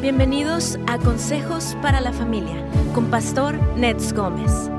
[0.00, 4.70] Bienvenidos a Consejos para la Familia con Pastor Nets Gómez.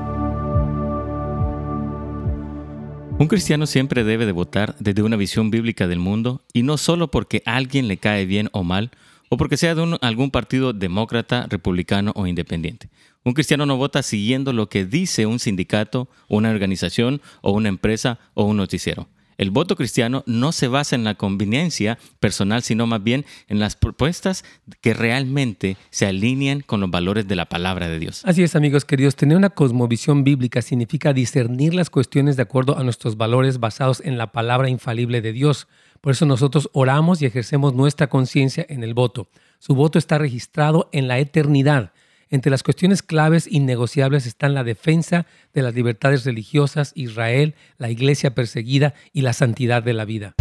[3.18, 7.10] Un cristiano siempre debe de votar desde una visión bíblica del mundo y no solo
[7.10, 8.92] porque alguien le cae bien o mal
[9.28, 12.88] o porque sea de algún partido demócrata, republicano o independiente.
[13.22, 18.18] Un cristiano no vota siguiendo lo que dice un sindicato, una organización o una empresa
[18.32, 19.06] o un noticiero.
[19.40, 23.74] El voto cristiano no se basa en la conveniencia personal, sino más bien en las
[23.74, 24.44] propuestas
[24.82, 28.20] que realmente se alinean con los valores de la palabra de Dios.
[28.26, 29.16] Así es, amigos queridos.
[29.16, 34.18] Tener una cosmovisión bíblica significa discernir las cuestiones de acuerdo a nuestros valores basados en
[34.18, 35.68] la palabra infalible de Dios.
[36.02, 39.30] Por eso nosotros oramos y ejercemos nuestra conciencia en el voto.
[39.58, 41.94] Su voto está registrado en la eternidad.
[42.32, 48.36] Entre las cuestiones claves innegociables están la defensa de las libertades religiosas, Israel, la iglesia
[48.36, 50.34] perseguida y la santidad de la vida.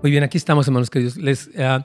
[0.00, 1.18] Muy bien, aquí estamos, hermanos queridos.
[1.18, 1.84] Les uh,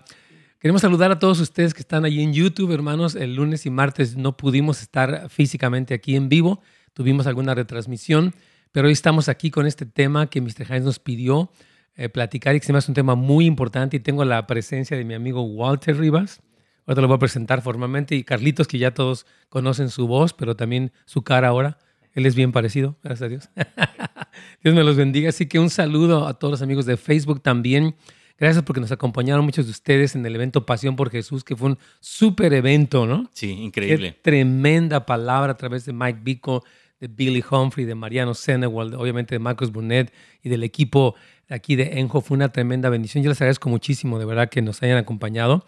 [0.59, 3.15] queremos saludar a todos ustedes que están ahí en YouTube, hermanos.
[3.15, 6.61] El lunes y martes no pudimos estar físicamente aquí en vivo,
[6.93, 8.33] tuvimos alguna retransmisión.
[8.73, 10.65] Pero hoy estamos aquí con este tema que Mr.
[10.67, 11.51] Hines nos pidió
[11.95, 14.97] eh, platicar y que se me hace un tema muy importante y tengo la presencia
[14.97, 16.41] de mi amigo Walter Rivas.
[16.87, 20.55] Ahora lo voy a presentar formalmente y Carlitos, que ya todos conocen su voz, pero
[20.55, 21.77] también su cara ahora.
[22.13, 23.49] Él es bien parecido, gracias a Dios.
[24.63, 25.29] Dios me los bendiga.
[25.29, 27.95] Así que un saludo a todos los amigos de Facebook también.
[28.39, 31.69] Gracias porque nos acompañaron muchos de ustedes en el evento Pasión por Jesús, que fue
[31.69, 33.29] un súper evento, ¿no?
[33.33, 34.15] Sí, increíble.
[34.15, 36.63] Qué tremenda palabra a través de Mike Bico
[37.03, 41.15] de Billy Humphrey, de Mariano Senewald, obviamente de Marcos Brunet y del equipo
[41.49, 42.21] aquí de Enjo.
[42.21, 43.25] Fue una tremenda bendición.
[43.25, 45.65] Yo les agradezco muchísimo, de verdad, que nos hayan acompañado.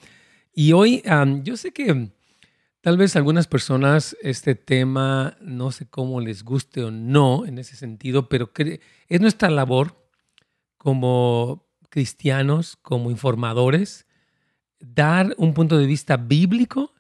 [0.54, 1.04] Y hoy,
[1.44, 2.10] yo sé que
[2.80, 7.76] tal vez algunas personas este tema no sé cómo les guste o no en ese
[7.76, 8.50] sentido, pero
[9.10, 10.08] es nuestra labor
[10.78, 14.08] como cristianos, como informadores,
[14.80, 16.94] dar un punto de vista bíblico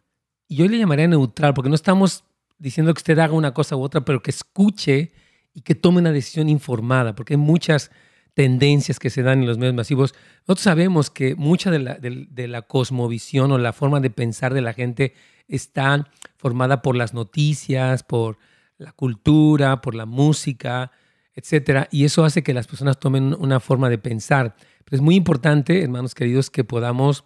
[0.50, 2.25] y yo le llamaría neutral, porque no estamos
[2.57, 5.11] diciendo que usted haga una cosa u otra, pero que escuche
[5.53, 7.91] y que tome una decisión informada, porque hay muchas
[8.33, 10.13] tendencias que se dan en los medios masivos.
[10.41, 14.61] Nosotros sabemos que mucha de la, de, la cosmovisión o la forma de pensar de
[14.61, 15.13] la gente
[15.47, 18.38] está formada por las noticias, por
[18.77, 20.91] la cultura, por la música,
[21.33, 24.55] etcétera, y eso hace que las personas tomen una forma de pensar.
[24.83, 27.23] Pero es muy importante, hermanos queridos, que podamos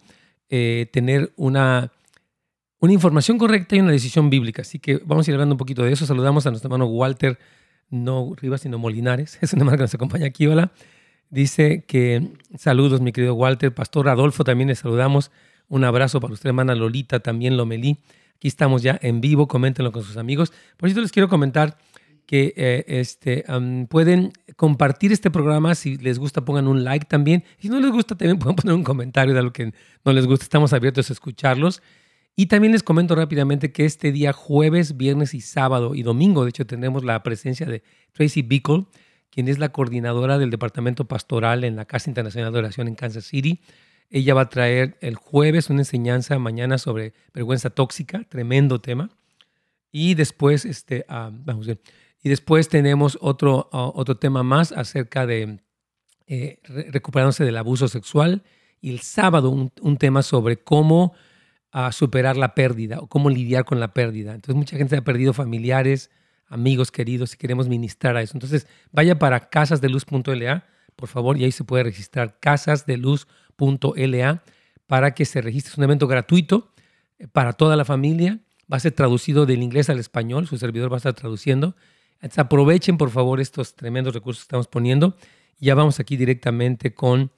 [0.48, 1.92] eh, tener una
[2.80, 4.62] una información correcta y una decisión bíblica.
[4.62, 6.06] Así que vamos a ir hablando un poquito de eso.
[6.06, 7.38] Saludamos a nuestro hermano Walter,
[7.90, 9.38] no Rivas, sino Molinares.
[9.42, 10.46] Es un hermano que nos acompaña aquí.
[10.46, 10.72] Hola.
[11.28, 13.72] Dice que saludos, mi querido Walter.
[13.72, 15.30] Pastor Adolfo, también le saludamos.
[15.68, 17.98] Un abrazo para usted, hermana Lolita, también Lomelí.
[18.36, 19.46] Aquí estamos ya en vivo.
[19.46, 20.52] Coméntenlo con sus amigos.
[20.76, 21.76] Por cierto, les quiero comentar
[22.26, 23.44] que eh, este,
[23.88, 25.74] pueden compartir este programa.
[25.74, 27.44] Si les gusta, pongan un like también.
[27.58, 29.72] Si no les gusta, también pueden poner un comentario de lo que
[30.04, 30.44] no les gusta.
[30.44, 31.82] Estamos abiertos a escucharlos.
[32.40, 36.48] Y también les comento rápidamente que este día jueves, viernes y sábado y domingo, de
[36.48, 38.86] hecho, tenemos la presencia de Tracy Bickle,
[39.28, 43.26] quien es la coordinadora del departamento pastoral en la Casa Internacional de Oración en Kansas
[43.26, 43.60] City.
[44.08, 49.10] Ella va a traer el jueves una enseñanza mañana sobre vergüenza tóxica, tremendo tema.
[49.92, 51.80] Y después, este, ah, vamos a ver,
[52.22, 55.60] y después tenemos otro, ah, otro tema más acerca de
[56.26, 56.58] eh,
[57.38, 58.44] del abuso sexual.
[58.80, 61.12] Y el sábado un tema sobre cómo
[61.72, 64.34] a superar la pérdida o cómo lidiar con la pérdida.
[64.34, 66.10] Entonces mucha gente ha perdido familiares,
[66.46, 68.32] amigos queridos y queremos ministrar a eso.
[68.34, 70.64] Entonces vaya para casasdeluz.la,
[70.96, 74.42] por favor, y ahí se puede registrar casasdeluz.la
[74.86, 75.72] para que se registre.
[75.72, 76.72] Es un evento gratuito
[77.18, 78.40] eh, para toda la familia.
[78.72, 81.76] Va a ser traducido del inglés al español, su servidor va a estar traduciendo.
[82.14, 85.16] Entonces aprovechen por favor estos tremendos recursos que estamos poniendo.
[85.58, 87.32] ya vamos aquí directamente con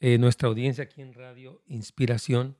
[0.00, 2.56] eh, nuestra audiencia aquí en Radio Inspiración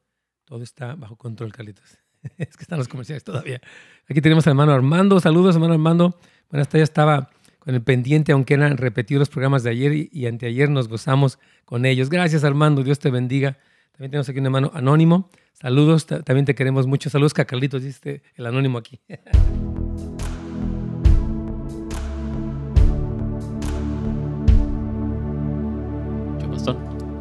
[0.51, 1.97] todo está bajo control, Carlitos.
[2.37, 3.61] es que están los comerciales todavía.
[4.09, 5.21] Aquí tenemos al hermano Armando.
[5.21, 6.19] Saludos, hermano Armando.
[6.51, 7.31] Bueno, hasta ya estaba
[7.61, 11.87] con el pendiente, aunque eran repetidos los programas de ayer y, anteayer nos gozamos con
[11.87, 12.11] ellos.
[12.11, 12.83] Gracias, Armando.
[12.83, 13.59] Dios te bendiga.
[13.93, 15.31] También tenemos aquí un hermano anónimo.
[15.53, 17.11] Saludos, también te queremos mucho.
[17.11, 18.99] Saludos, Carlitos, dice el anónimo aquí.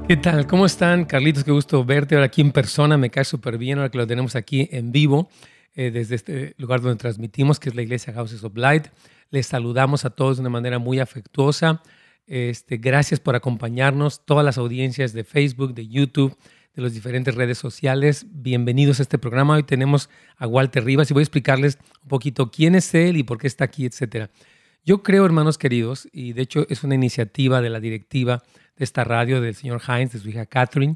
[0.09, 0.47] ¿Qué tal?
[0.47, 1.43] ¿Cómo están, Carlitos?
[1.43, 2.97] Qué gusto verte ahora aquí en persona.
[2.97, 5.29] Me cae súper bien ahora que lo tenemos aquí en vivo
[5.75, 8.87] eh, desde este lugar donde transmitimos, que es la iglesia Houses of Light.
[9.29, 11.83] Les saludamos a todos de una manera muy afectuosa.
[12.25, 16.35] Este, gracias por acompañarnos, todas las audiencias de Facebook, de YouTube,
[16.73, 18.25] de las diferentes redes sociales.
[18.31, 19.57] Bienvenidos a este programa.
[19.57, 23.21] Hoy tenemos a Walter Rivas y voy a explicarles un poquito quién es él y
[23.21, 24.31] por qué está aquí, etcétera.
[24.83, 28.41] Yo creo, hermanos queridos, y de hecho es una iniciativa de la directiva
[28.79, 30.95] de esta radio del señor Heinz, de su hija Catherine,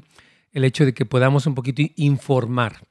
[0.52, 2.86] el hecho de que podamos un poquito informar.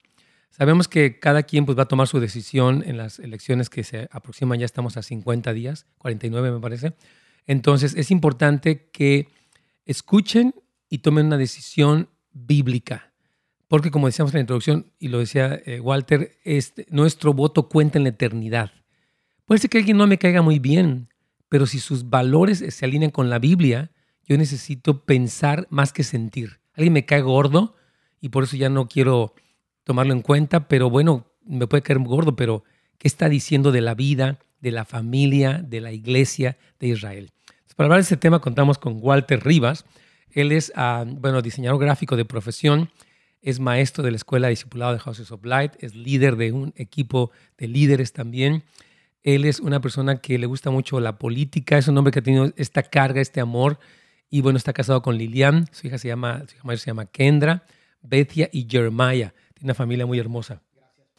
[0.51, 4.07] Sabemos que cada quien pues, va a tomar su decisión en las elecciones que se
[4.11, 6.93] aproximan, ya estamos a 50 días, 49 me parece.
[7.47, 9.27] Entonces es importante que
[9.85, 10.53] escuchen
[10.89, 13.11] y tomen una decisión bíblica.
[13.67, 17.97] Porque como decíamos en la introducción, y lo decía eh, Walter, este, nuestro voto cuenta
[17.97, 18.71] en la eternidad.
[19.45, 21.09] Puede ser que alguien no me caiga muy bien,
[21.49, 23.89] pero si sus valores se alinean con la Biblia,
[24.27, 26.59] yo necesito pensar más que sentir.
[26.73, 27.75] Alguien me cae gordo
[28.21, 29.33] y por eso ya no quiero
[29.83, 32.63] tomarlo en cuenta, pero bueno, me puede caer gordo, pero
[32.97, 37.31] ¿qué está diciendo de la vida, de la familia, de la iglesia de Israel?
[37.75, 39.85] para hablar de este tema contamos con Walter Rivas.
[40.31, 42.89] Él es, ah, bueno, diseñador gráfico de profesión,
[43.41, 46.73] es maestro de la Escuela de Discipulado de Houses of Light, es líder de un
[46.75, 48.63] equipo de líderes también.
[49.21, 52.23] Él es una persona que le gusta mucho la política, es un hombre que ha
[52.23, 53.79] tenido esta carga, este amor,
[54.33, 57.06] y bueno, está casado con Lilian, su hija se llama, su hija mayor se llama
[57.06, 57.68] Kendra,
[58.01, 59.31] Bethia y Jeremiah
[59.62, 60.59] una familia muy hermosa.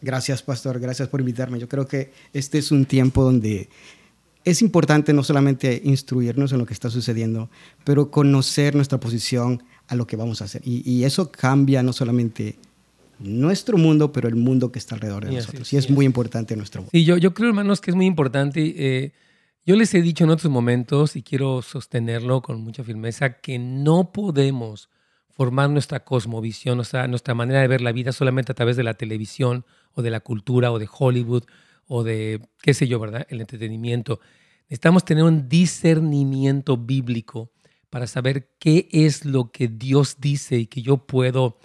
[0.00, 0.80] Gracias, pastor.
[0.80, 1.60] Gracias por invitarme.
[1.60, 3.68] Yo creo que este es un tiempo donde
[4.44, 7.48] es importante no solamente instruirnos en lo que está sucediendo,
[7.84, 10.60] pero conocer nuestra posición a lo que vamos a hacer.
[10.64, 12.56] Y, eso cambia no solamente
[13.20, 15.72] nuestro mundo, pero el mundo que está alrededor de nosotros.
[15.72, 16.90] y es muy importante nuestro mundo.
[16.92, 18.74] Sí, yo, yo creo, hermanos, que es muy importante.
[18.76, 19.12] Eh,
[19.66, 24.12] yo les he dicho en otros momentos, y quiero sostenerlo con mucha firmeza, que no
[24.12, 24.90] podemos
[25.30, 28.94] formar nuestra cosmovisión, sea, nuestra manera de ver la vida solamente a través de la
[28.94, 29.64] televisión
[29.94, 31.44] o de la cultura o de Hollywood
[31.86, 33.26] o de, qué sé yo, ¿verdad?
[33.28, 34.20] El entretenimiento.
[34.64, 37.50] Necesitamos tener un discernimiento bíblico
[37.90, 41.58] para saber qué es lo que Dios dice y que yo puedo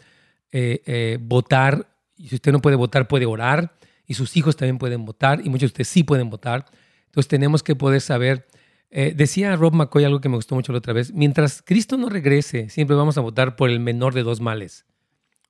[0.51, 1.95] eh, eh, votar.
[2.17, 3.77] Y si usted no puede votar, puede orar.
[4.05, 5.41] Y sus hijos también pueden votar.
[5.43, 6.65] Y muchos de ustedes sí pueden votar.
[7.09, 8.47] Entonces tenemos que poder saber
[8.91, 11.13] eh, decía Rob McCoy algo que me gustó mucho la otra vez.
[11.13, 14.85] Mientras Cristo no regrese, siempre vamos a votar por el menor de dos males.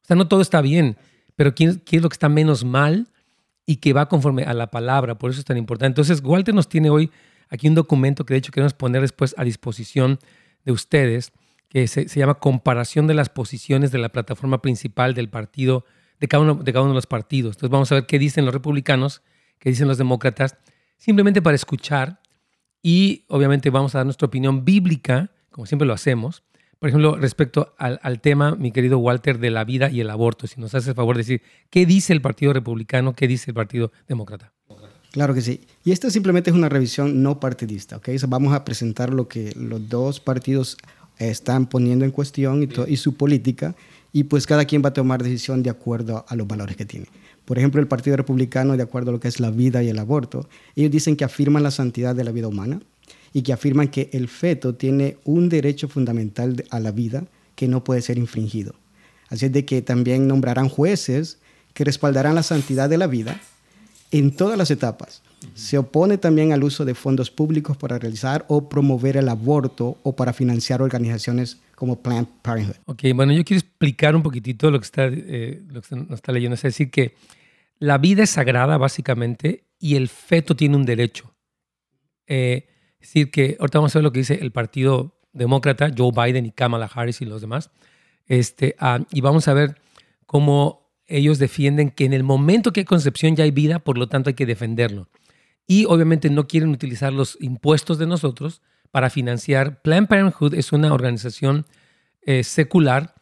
[0.03, 0.97] O sea, no todo está bien,
[1.35, 3.07] pero ¿quién, es lo que está menos mal
[3.65, 5.17] y que va conforme a la palabra?
[5.17, 5.91] Por eso es tan importante.
[5.91, 7.11] Entonces, Walter nos tiene hoy
[7.49, 10.19] aquí un documento que de hecho queremos poner después a disposición
[10.65, 11.31] de ustedes,
[11.69, 15.85] que se, llama Comparación de las posiciones de la plataforma principal del partido,
[16.19, 17.55] de cada, uno, de cada uno de los partidos.
[17.55, 19.21] Entonces, vamos a ver qué dicen los republicanos,
[19.59, 20.57] qué dicen los demócratas,
[20.99, 22.21] simplemente para escuchar
[22.83, 26.43] y obviamente vamos a dar nuestra opinión bíblica, como siempre lo hacemos.
[26.77, 30.61] Por ejemplo, respecto al, tema, mi querido Walter, de la vida y el aborto, si
[30.61, 33.13] nos hace el favor de decir, ¿qué dice el Partido Republicano?
[33.13, 34.53] ¿Qué dice el Partido Demócrata?
[35.11, 35.61] Claro que sí.
[35.83, 38.09] Y esta simplemente es una revisión no partidista, ¿ok?
[38.27, 40.77] vamos a presentar lo que los dos partidos
[41.17, 43.75] están poniendo en cuestión y, y su política,
[44.13, 47.07] y pues cada quien va a tomar decisión de acuerdo a los valores que tiene.
[47.49, 49.97] Por ejemplo, el Partido Republicano, de acuerdo a lo que es la vida y el
[49.97, 52.79] aborto, ellos dicen que afirman la santidad de la vida humana
[53.33, 57.23] y que afirman que el feto tiene un derecho fundamental a la vida
[57.55, 58.75] que no puede ser infringido.
[59.29, 61.39] Así es de que también nombrarán jueces
[61.73, 63.41] que respaldarán la santidad de la vida
[64.11, 65.23] en todas las etapas.
[65.55, 70.15] Se opone también al uso de fondos públicos para realizar o promover el aborto o
[70.15, 72.75] para financiar organizaciones como Planned Parenthood.
[72.87, 76.33] Ok, bueno, yo quiero explicar un poquitito lo que está, eh, lo que nos está
[76.33, 76.55] leyendo.
[76.55, 77.15] Es decir, que
[77.77, 81.33] la vida es sagrada, básicamente, y el feto tiene un derecho.
[82.27, 82.67] Eh,
[82.99, 86.45] es decir, que ahorita vamos a ver lo que dice el Partido Demócrata, Joe Biden
[86.45, 87.71] y Kamala Harris y los demás.
[88.25, 89.77] Este, ah, y vamos a ver
[90.25, 94.09] cómo ellos defienden que en el momento que hay concepción ya hay vida, por lo
[94.09, 95.07] tanto hay que defenderlo.
[95.65, 99.81] Y obviamente no quieren utilizar los impuestos de nosotros para financiar.
[99.81, 101.65] Planned Parenthood es una organización
[102.21, 103.15] eh, secular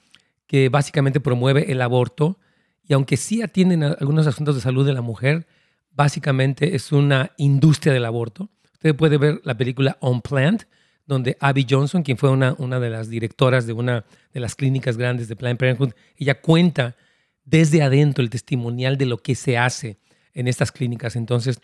[0.47, 2.39] que básicamente promueve el aborto
[2.83, 5.45] y aunque sí atienden algunos asuntos de salud de la mujer,
[5.91, 8.49] básicamente es una industria del aborto.
[8.73, 10.63] Usted puede ver la película On Plant,
[11.05, 14.97] donde Abby Johnson, quien fue una, una de las directoras de una de las clínicas
[14.97, 16.95] grandes de Planned Parenthood, ella cuenta
[17.43, 19.99] desde adentro el testimonial de lo que se hace
[20.33, 21.15] en estas clínicas.
[21.15, 21.59] Entonces,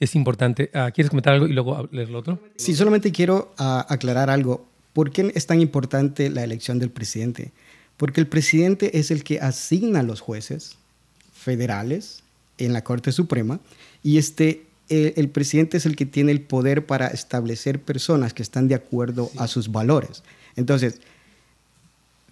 [0.00, 0.70] es importante.
[0.74, 2.40] Ah, ¿Quieres comentar algo y luego leer lo otro?
[2.56, 4.66] Sí, solamente quiero ah, aclarar algo.
[4.92, 7.52] ¿Por qué es tan importante la elección del presidente?
[8.00, 10.78] porque el presidente es el que asigna a los jueces
[11.34, 12.22] federales
[12.56, 13.60] en la Corte Suprema
[14.02, 18.68] y este, el, presidente es el que tiene el poder para establecer personas que están
[18.68, 20.22] de acuerdo a sus valores.
[20.56, 21.02] Entonces,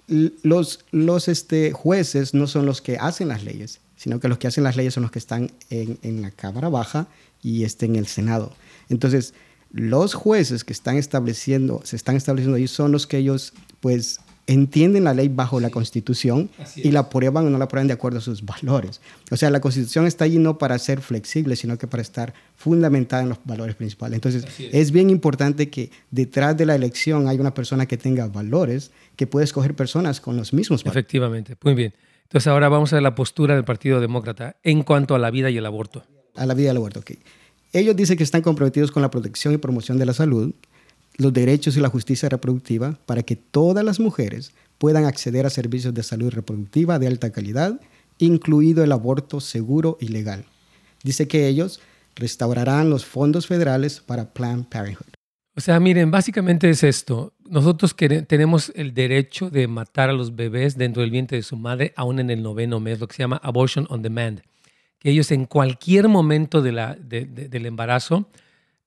[0.06, 4.46] los, los este, jueces no son los que hacen las leyes, sino que los que
[4.46, 7.08] hacen las leyes son los que están en, en la Cámara Baja
[7.42, 8.54] y este, en el Senado.
[8.88, 9.34] Entonces,
[9.70, 15.04] los jueces que están estableciendo, se están estableciendo ahí son los que ellos, pues, entienden
[15.04, 18.22] la ley bajo la Constitución y la aprueban o no la aprueban de acuerdo a
[18.22, 19.02] sus valores.
[19.30, 23.22] O sea, la Constitución está allí no para ser flexible, sino que para estar fundamentada
[23.22, 24.14] en los valores principales.
[24.14, 24.90] Entonces, es.
[24.90, 29.44] bien importante que detrás de la elección hay una persona que tenga valores, que puede
[29.44, 30.98] escoger personas con los mismos valores.
[30.98, 31.92] Efectivamente, muy bien.
[32.22, 35.50] Entonces, ahora vamos a ver la postura del Partido Demócrata en cuanto a la vida
[35.50, 36.04] y el aborto.
[36.38, 37.12] A la vida y el aborto, ok.
[37.72, 40.54] Ellos dicen que están comprometidos con la protección y promoción de la salud,
[41.16, 45.92] los derechos y la justicia reproductiva para que todas las mujeres puedan acceder a servicios
[45.92, 47.80] de salud reproductiva de alta calidad,
[48.18, 50.44] incluido el aborto seguro y legal.
[51.02, 51.80] Dice que ellos
[52.14, 55.12] restaurarán los fondos federales para Planned Parenthood.
[55.56, 57.34] O sea, miren, básicamente es esto.
[57.48, 57.96] Nosotros
[58.28, 62.20] tenemos el derecho de matar a los bebés dentro del vientre de su madre, aún
[62.20, 64.40] en el noveno mes, lo que se llama abortion on demand.
[64.98, 68.28] Que ellos en cualquier momento del embarazo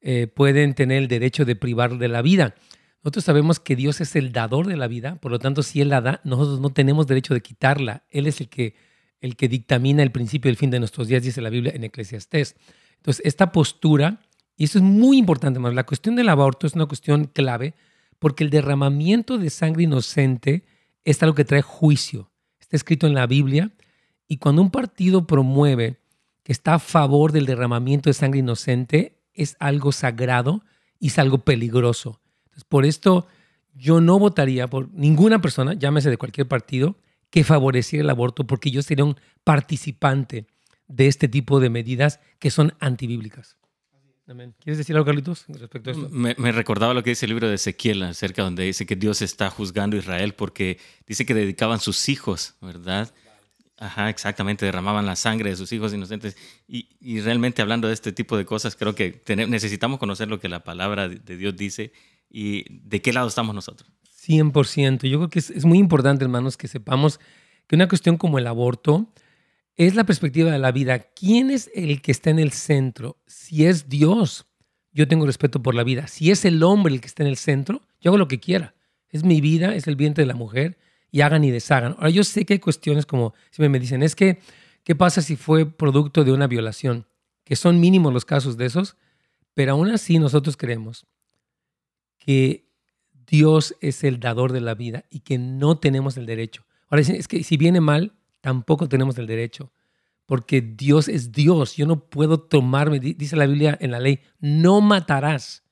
[0.01, 2.55] eh, pueden tener el derecho de privar de la vida.
[3.03, 5.89] Nosotros sabemos que Dios es el dador de la vida, por lo tanto, si Él
[5.89, 8.03] la da, nosotros no tenemos derecho de quitarla.
[8.09, 8.75] Él es el que,
[9.21, 11.83] el que dictamina el principio y el fin de nuestros días, dice la Biblia en
[11.83, 12.55] Eclesiastés.
[12.97, 14.21] Entonces, esta postura,
[14.55, 17.73] y eso es muy importante, más la cuestión del aborto es una cuestión clave,
[18.19, 20.63] porque el derramamiento de sangre inocente
[21.03, 22.31] es algo que trae juicio.
[22.59, 23.71] Está escrito en la Biblia,
[24.27, 26.00] y cuando un partido promueve
[26.51, 30.63] está a favor del derramamiento de sangre inocente, es algo sagrado
[30.99, 32.21] y es algo peligroso.
[32.69, 33.27] por esto
[33.73, 36.97] yo no votaría por ninguna persona, llámese de cualquier partido,
[37.29, 40.45] que favoreciera el aborto, porque yo sería un participante
[40.87, 43.57] de este tipo de medidas que son antibíblicas.
[44.63, 46.09] ¿Quieres decir algo, Carlitos, respecto a esto?
[46.09, 49.21] Me, me, recordaba lo que dice el libro de Ezequiel, acerca donde dice que Dios
[49.21, 53.13] está juzgando a Israel porque dice que dedicaban sus hijos, ¿verdad?
[53.81, 56.37] Ajá, exactamente, derramaban la sangre de sus hijos inocentes.
[56.67, 60.63] Y, realmente hablando de este tipo de cosas, creo que necesitamos conocer lo que la
[60.63, 61.91] palabra de Dios dice
[62.29, 63.91] y de qué lado estamos nosotros.
[64.27, 65.09] 100%.
[65.09, 67.19] Yo creo que es, es muy importante, hermanos, que sepamos
[67.65, 69.11] que una cuestión como el aborto
[69.77, 70.99] es la perspectiva de la vida.
[70.99, 73.17] ¿Quién es el que está en el centro?
[73.25, 74.45] Si es Dios,
[74.91, 76.05] yo tengo respeto por la vida.
[76.05, 78.75] Si es el hombre el que está en el centro, yo hago lo que quiera.
[79.09, 80.77] Es mi vida, es el vientre de la mujer
[81.11, 81.93] y hagan y deshagan.
[81.97, 84.39] Ahora, yo sé que hay cuestiones como, si me dicen, es que,
[84.83, 87.05] ¿qué pasa si fue producto de una violación?
[87.43, 88.95] Que son mínimos los casos de esos,
[89.53, 91.05] pero aún así nosotros creemos
[92.17, 92.69] que
[93.27, 96.65] Dios es el dador de la vida y que no tenemos el derecho.
[96.87, 99.71] Ahora, es que si viene mal, tampoco tenemos el derecho,
[100.25, 101.75] porque Dios es Dios.
[101.75, 105.63] Yo no puedo tomarme, dice la Biblia en la ley, no matarás.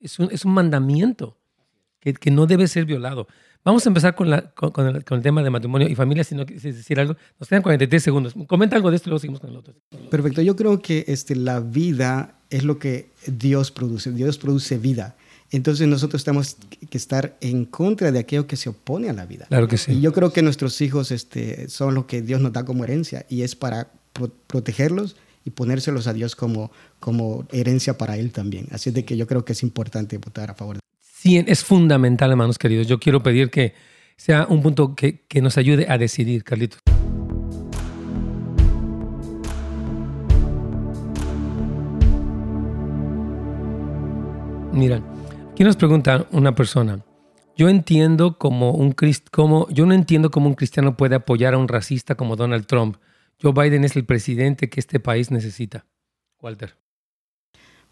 [0.00, 1.38] Es un, es un mandamiento
[2.00, 3.26] que, que no debe ser violado.
[3.68, 6.62] Vamos a empezar con, la, con, el, tema de matrimonio y familia, si no quieres
[6.62, 7.16] decir algo.
[7.38, 8.34] Nos quedan 43 segundos.
[8.46, 9.74] Comenta algo de esto y luego seguimos con el otro.
[10.08, 10.40] Perfecto.
[10.40, 14.10] Yo creo que este, la vida es lo que Dios produce.
[14.12, 15.16] Dios produce vida.
[15.50, 16.56] Entonces nosotros tenemos
[16.88, 19.44] que estar en contra de aquello que se opone a la vida.
[19.50, 19.92] Claro que sí.
[19.92, 23.26] Y yo creo que nuestros hijos este, son lo que Dios nos da como herencia
[23.28, 23.90] y es para
[24.46, 28.66] protegerlos y ponérselos a Dios como, como herencia para Él también.
[28.70, 30.80] Así es de que yo creo que es importante votar a favor de
[31.24, 32.86] Es fundamental, hermanos queridos.
[32.86, 33.74] Yo quiero pedir que
[34.16, 36.80] sea un punto que, que nos ayude a decidir, Carlitos.
[44.72, 45.02] Mira,
[45.50, 47.04] aquí nos pregunta una persona.
[47.56, 48.94] Yo entiendo como un
[49.32, 52.96] como yo no entiendo cómo un cristiano puede apoyar a un racista como Donald Trump.
[53.42, 55.84] Joe Biden es el presidente que este país necesita.
[56.40, 56.76] Walter.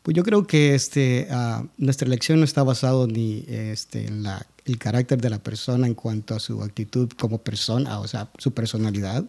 [0.07, 4.47] Pues yo creo que este, uh, nuestra elección no está basado ni este, en la,
[4.65, 8.53] el carácter de la persona en cuanto a su actitud como persona, o sea, su
[8.53, 9.25] personalidad.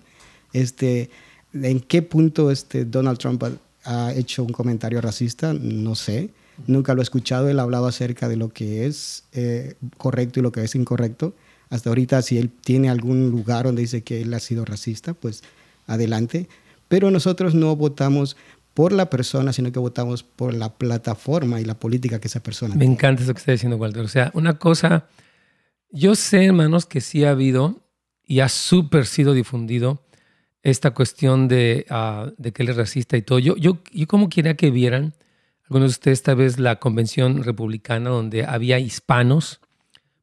[0.53, 1.09] Este,
[1.51, 3.43] ¿En qué punto este Donald Trump
[3.85, 5.51] ha, hecho un comentario racista?
[5.51, 6.29] No sé.
[6.67, 7.49] Nunca lo he escuchado.
[7.49, 11.33] Él ha hablado acerca de lo que es eh, correcto y lo que es incorrecto.
[11.71, 15.41] Hasta ahorita, si él tiene algún lugar donde dice que él ha sido racista, pues
[15.87, 16.47] adelante.
[16.87, 18.37] Pero nosotros no votamos
[18.77, 22.75] por la persona, sino que votamos por la plataforma y la política que esa persona
[22.75, 24.03] Me encanta eso que está diciendo Walter.
[24.03, 25.07] O sea, una cosa,
[25.89, 27.81] yo sé, hermanos, que sí ha habido
[28.23, 30.05] y ha súper sido difundido
[30.61, 33.39] esta cuestión de, uh, de, que él es racista y todo.
[33.39, 35.15] Yo, yo, yo como quería que vieran,
[35.63, 39.59] algunos de ustedes esta vez la convención republicana donde había hispanos,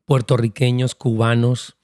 [0.05, 1.75] puertorriqueños, cubanos,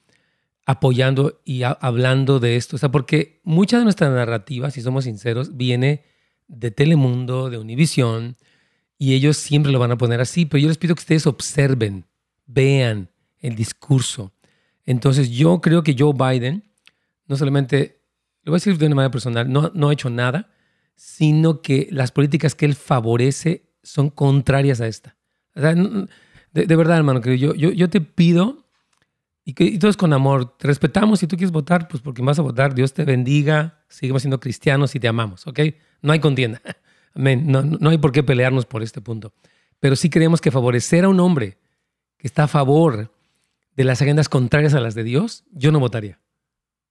[0.65, 2.77] apoyando y hablando de esto.
[2.77, 6.09] O sea, porque mucha de nuestra narrativa, si somos sinceros, viene
[6.51, 8.37] de Telemundo, de Univisión,
[8.97, 12.05] y ellos siempre lo van a poner así, pero yo les pido que ustedes observen,
[12.45, 14.33] vean el discurso.
[14.85, 16.63] Entonces yo creo que Joe Biden,
[17.25, 18.01] no solamente,
[18.43, 20.51] lo voy a decir de una manera personal, no, no ha hecho nada,
[20.95, 25.17] sino que las políticas que él favorece son contrarias a esta.
[25.55, 28.60] de, verdad, hermano, yo, yo, yo te pido
[29.57, 30.57] Y, todo es con amor.
[30.57, 32.73] Te respetamos si tú quieres votar, pues porque vas a votar.
[32.73, 33.83] Dios te bendiga.
[33.89, 35.59] Seguimos siendo cristianos y te amamos, ¿ok?
[36.01, 36.61] No hay contienda.
[37.15, 37.43] Amén.
[37.47, 39.33] No, no hay por qué pelearnos por este punto.
[39.79, 41.57] Pero sí creemos que favorecer a un hombre
[42.17, 43.11] que está a favor
[43.75, 46.19] de las agendas contrarias a las de Dios, yo no votaría.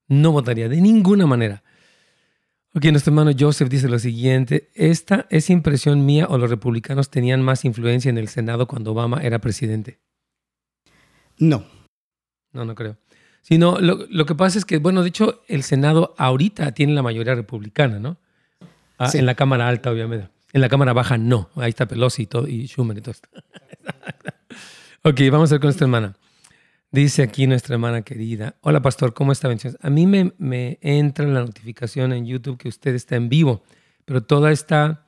[0.08, 1.62] No votaría de ninguna manera.
[2.74, 7.42] Ok, nuestro hermano Joseph dice lo siguiente, ¿esta es impresión mía o los republicanos tenían
[7.42, 9.98] más influencia en el Senado cuando Obama era presidente?
[11.38, 11.64] No.
[12.52, 12.96] No, no creo.
[13.42, 17.02] Sino, lo, lo que pasa es que, bueno, de hecho, el Senado ahorita tiene la
[17.02, 18.18] mayoría republicana, ¿no?
[18.98, 20.28] Ah, en la Cámara Alta, obviamente.
[20.52, 21.48] En la Cámara Baja, no.
[21.56, 23.28] Ahí está Pelosi y, todo, y Schumer y todo esto.
[25.04, 26.16] ok, vamos a ver con nuestra hermana.
[26.90, 28.56] Dice aquí nuestra hermana querida.
[28.60, 29.48] Hola, pastor, ¿cómo está?
[29.80, 33.62] A mí me, me entra la notificación en YouTube que usted está en vivo,
[34.04, 35.06] pero toda esta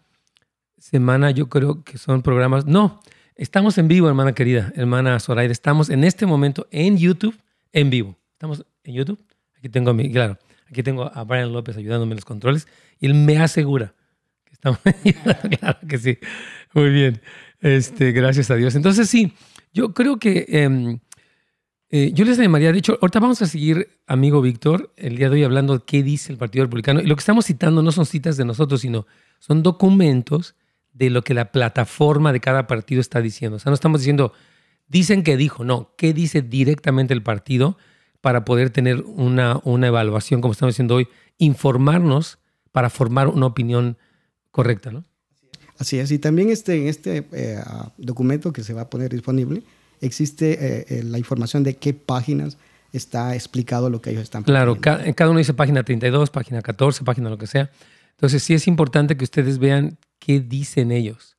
[0.78, 2.66] semana yo creo que son programas.
[2.66, 3.00] No,
[3.42, 5.50] estamos en vivo, hermana querida, hermana Zoraida.
[5.50, 7.36] Estamos en este momento en YouTube,
[7.72, 8.16] en vivo.
[8.30, 9.18] ¿Estamos en YouTube?
[9.58, 10.38] Aquí tengo a mi, claro,
[10.70, 12.68] aquí tengo a Brian López ayudándome en los controles
[13.00, 13.94] y él me asegura
[14.44, 14.78] que estamos
[15.58, 16.18] Claro que sí.
[16.72, 17.20] Muy bien.
[17.60, 18.76] Este, gracias a Dios.
[18.76, 19.32] Entonces, sí,
[19.72, 20.46] yo creo que.
[20.48, 21.00] Em,
[21.90, 25.34] eh, yo les llamaría, de hecho, ahorita vamos a seguir, amigo Víctor, el día de
[25.34, 27.00] hoy hablando de qué dice el Partido Republicano.
[27.00, 29.06] Y lo que estamos citando no son citas de nosotros, sino
[29.40, 30.54] son documentos
[30.92, 33.56] de lo que la plataforma de cada partido está diciendo.
[33.56, 34.32] O sea, no estamos diciendo,
[34.88, 37.76] dicen que dijo, no, qué dice directamente el partido
[38.20, 41.08] para poder tener una, una evaluación, como estamos diciendo hoy,
[41.38, 42.38] informarnos
[42.70, 43.96] para formar una opinión
[44.50, 45.04] correcta, ¿no?
[45.78, 47.60] Así es, y también este, en este eh,
[47.96, 49.62] documento que se va a poner disponible,
[50.00, 52.56] existe eh, eh, la información de qué páginas
[52.92, 57.30] está explicado lo que ellos están Claro, cada uno dice página 32, página 14, página
[57.30, 57.70] lo que sea.
[58.10, 61.36] Entonces sí es importante que ustedes vean qué dicen ellos.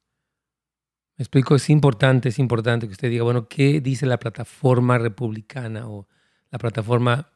[1.17, 5.87] Me explico, es importante, es importante que usted diga, bueno, ¿qué dice la plataforma republicana
[5.87, 6.07] o
[6.51, 7.29] la plataforma...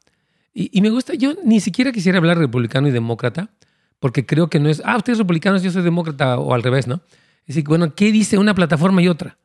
[0.54, 3.51] Y, me gusta, yo ni siquiera quisiera hablar republicano y demócrata,
[4.00, 6.96] porque creo que no es, ah, ustedes republicanos, yo soy demócrata o al revés, ¿no?
[7.42, 9.38] Es decir, bueno, ¿qué dice una plataforma y otra?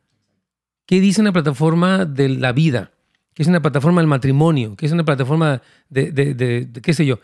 [0.87, 2.93] ¿Qué dice una plataforma de la vida?
[3.35, 4.75] ¿Qué es una plataforma del matrimonio?
[4.75, 5.61] ¿Qué es una plataforma
[5.91, 7.21] de, qué sé yo?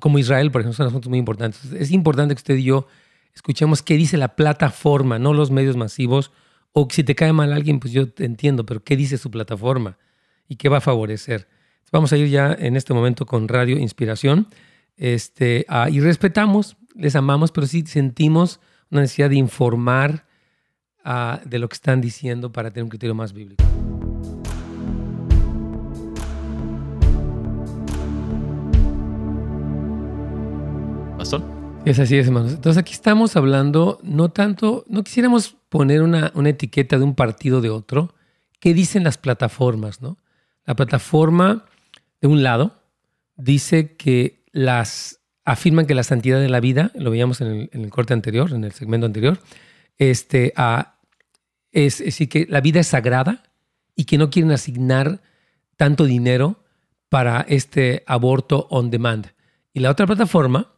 [0.00, 1.70] Como Israel, por ejemplo, son asuntos muy importantes.
[1.72, 2.86] Es importante que usted y yo
[3.34, 6.32] escuchemos qué dice la plataforma, no los medios masivos.
[6.72, 9.98] O si te cae mal alguien, pues yo te entiendo, pero ¿qué dice su plataforma?
[10.48, 11.48] ¿Y qué va a favorecer?
[11.90, 14.48] Vamos a ir ya en este momento con Radio Inspiración.
[14.96, 18.60] Este, ah, y respetamos, les amamos, pero sí sentimos
[18.90, 20.26] una necesidad de informar
[21.44, 23.64] de lo que están diciendo para tener un criterio más bíblico.
[31.16, 31.57] Pastor.
[31.88, 32.52] Es así, es, hermanos.
[32.52, 37.62] Entonces aquí estamos hablando, no tanto, no quisiéramos poner una, una etiqueta de un partido
[37.62, 38.14] de otro.
[38.60, 40.02] ¿Qué dicen las plataformas?
[40.02, 40.18] No?
[40.66, 41.64] La plataforma,
[42.20, 42.82] de un lado,
[43.36, 48.12] dice que las afirman que la santidad de la vida, lo veíamos en el, corte
[48.12, 49.38] anterior, en el segmento anterior,
[49.96, 50.98] este, a,
[51.72, 53.44] es, decir, que la vida es sagrada
[53.96, 55.22] y que no quieren asignar
[55.78, 56.62] tanto dinero
[57.08, 59.28] para este aborto on demand.
[59.72, 60.74] Y la otra plataforma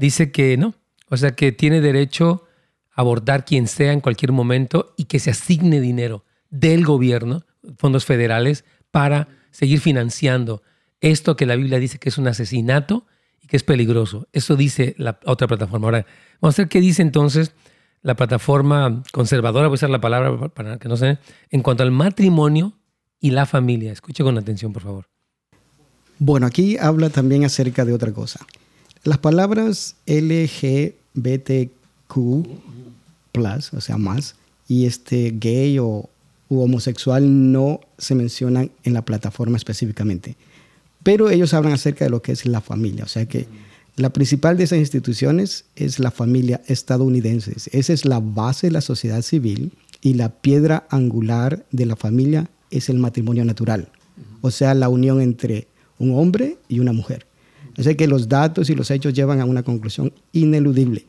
[0.00, 0.74] dice que no,
[1.08, 2.44] o sea, que tiene derecho
[2.92, 7.44] a abortar quien sea en cualquier momento y que se asigne dinero del gobierno,
[7.76, 10.62] fondos federales, para seguir financiando
[11.00, 13.06] esto que la Biblia dice que es un asesinato
[13.42, 14.26] y que es peligroso.
[14.32, 15.86] Eso dice la otra plataforma.
[15.86, 16.06] Ahora,
[16.40, 17.52] vamos a ver qué dice entonces
[18.02, 21.18] la plataforma conservadora, voy a usar la palabra para que no se...
[21.50, 22.72] En cuanto al matrimonio
[23.20, 23.92] y la familia.
[23.92, 25.08] Escuche con atención, por favor.
[26.18, 28.46] Bueno, aquí habla también acerca de otra cosa.
[29.04, 31.70] Las palabras LGBTQ,
[33.72, 34.34] o sea, más,
[34.68, 36.08] y este gay o
[36.48, 40.36] homosexual no se mencionan en la plataforma específicamente.
[41.02, 43.04] Pero ellos hablan acerca de lo que es la familia.
[43.04, 43.46] O sea que
[43.96, 47.54] la principal de esas instituciones es la familia estadounidense.
[47.72, 52.48] Esa es la base de la sociedad civil y la piedra angular de la familia
[52.70, 53.88] es el matrimonio natural,
[54.40, 55.66] o sea, la unión entre
[55.98, 57.26] un hombre y una mujer.
[57.80, 61.06] Así que los datos y los hechos llevan a una conclusión ineludible.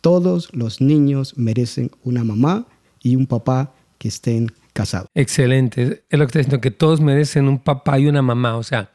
[0.00, 2.66] Todos los niños merecen una mamá
[3.02, 5.08] y un papá que estén casados.
[5.14, 6.04] Excelente.
[6.08, 8.56] Es lo que está diciendo, que todos merecen un papá y una mamá.
[8.56, 8.90] O sea,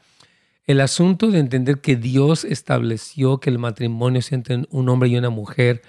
[0.66, 5.16] el asunto de entender que Dios estableció que el matrimonio sea entre un hombre y
[5.16, 5.82] una mujer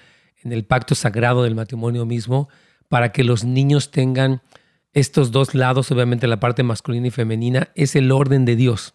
[0.44, 2.50] en el pacto sagrado del matrimonio mismo,
[2.90, 4.42] para que los niños tengan
[4.94, 8.94] estos dos lados, obviamente la parte masculina y femenina, es el orden de Dios.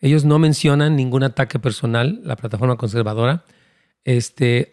[0.00, 3.44] Ellos no mencionan ningún ataque personal, la plataforma conservadora,
[4.04, 4.70] este,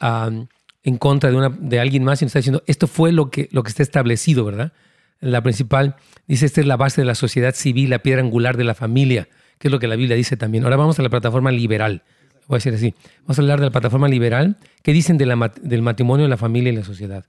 [0.83, 3.63] en contra de, una, de alguien más, sino está diciendo, esto fue lo que, lo
[3.63, 4.71] que está establecido, ¿verdad?
[5.19, 5.95] La principal
[6.27, 9.27] dice, esta es la base de la sociedad civil, la piedra angular de la familia
[9.57, 10.63] que es lo que la Biblia dice también.
[10.63, 12.03] Ahora vamos a la plataforma liberal.
[12.47, 12.93] Voy a decir así.
[13.21, 14.57] Vamos a hablar de la plataforma liberal.
[14.83, 17.25] ¿Qué dicen de la, del matrimonio, la familia y la sociedad?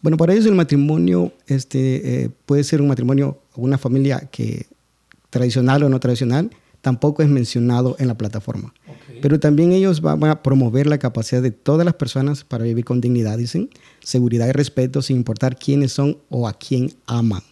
[0.00, 4.66] Bueno, para ellos el matrimonio este, eh, puede ser un matrimonio una familia que
[5.30, 8.74] tradicional o no tradicional, tampoco es mencionado en la plataforma.
[9.20, 13.00] Pero también ellos van a promover la capacidad de todas las personas para vivir con
[13.00, 17.42] dignidad, dicen, seguridad y respeto sin importar quiénes son o a quién aman.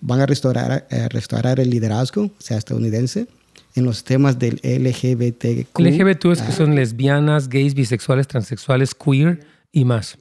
[0.00, 3.28] Van a restaurar, eh, restaurar el liderazgo, sea estadounidense,
[3.74, 5.78] en los temas del LGBTQ.
[5.78, 10.18] LGBT es que son lesbianas, gays, bisexuales, transexuales, queer y más.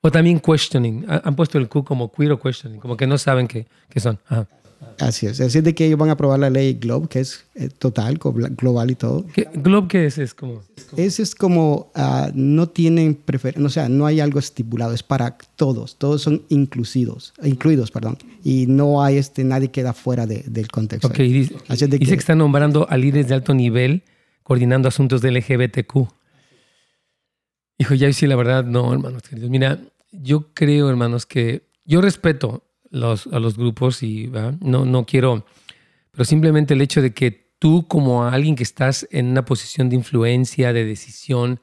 [0.00, 1.04] O también questioning.
[1.08, 4.18] Han puesto el Q como queer o questioning, como que no saben qué, qué son.
[4.26, 4.48] Ajá.
[4.98, 5.32] Así es.
[5.32, 8.18] Es decir, de que ellos van a aprobar la ley GLOBE, que es eh, total,
[8.18, 9.26] global y todo.
[9.26, 10.18] ¿Qué, ¿GLOBE qué es?
[10.18, 10.62] Es como...
[10.96, 15.36] Ese es como, uh, no tienen preferencia, o sea, no hay algo estipulado, es para
[15.56, 20.68] todos, todos son incluidos, incluidos, perdón, y no hay este, nadie queda fuera de, del
[20.68, 21.08] contexto.
[21.08, 24.04] Ok, dice, dice que, que, están nombrando a líderes de alto nivel
[24.42, 26.08] coordinando asuntos del LGBTQ.
[27.78, 29.50] Hijo, ya sí, la verdad, no, hermanos queridos.
[29.50, 29.80] Mira,
[30.12, 32.65] yo creo, hermanos, que yo respeto
[32.96, 34.30] los, a los grupos y
[34.60, 35.46] no, no quiero,
[36.10, 39.96] pero simplemente el hecho de que tú como alguien que estás en una posición de
[39.96, 41.60] influencia, de decisión,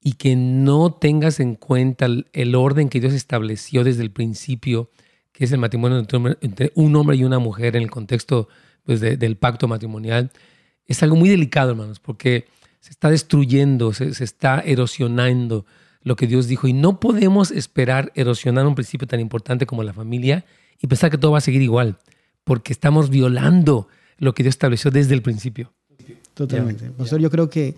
[0.00, 4.90] y que no tengas en cuenta el, orden que Dios estableció desde el principio,
[5.32, 8.48] que es el matrimonio entre, un hombre y una mujer en el contexto
[8.84, 10.30] pues, del pacto matrimonial,
[10.86, 12.46] es algo muy delicado, hermanos, porque
[12.80, 15.66] se está destruyendo, se, se está erosionando
[16.02, 16.68] lo que Dios dijo.
[16.68, 20.44] Y no podemos esperar erosionar un principio tan importante como la familia
[20.80, 21.98] y pensar que todo va a seguir igual,
[22.44, 23.88] porque estamos violando
[24.18, 25.72] lo que Dios estableció desde el principio.
[26.34, 26.90] Totalmente.
[26.90, 27.74] Pastor, yo creo que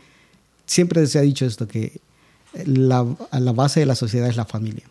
[0.66, 2.00] siempre se ha dicho esto, que
[2.66, 4.84] la, la base de la sociedad es la familia.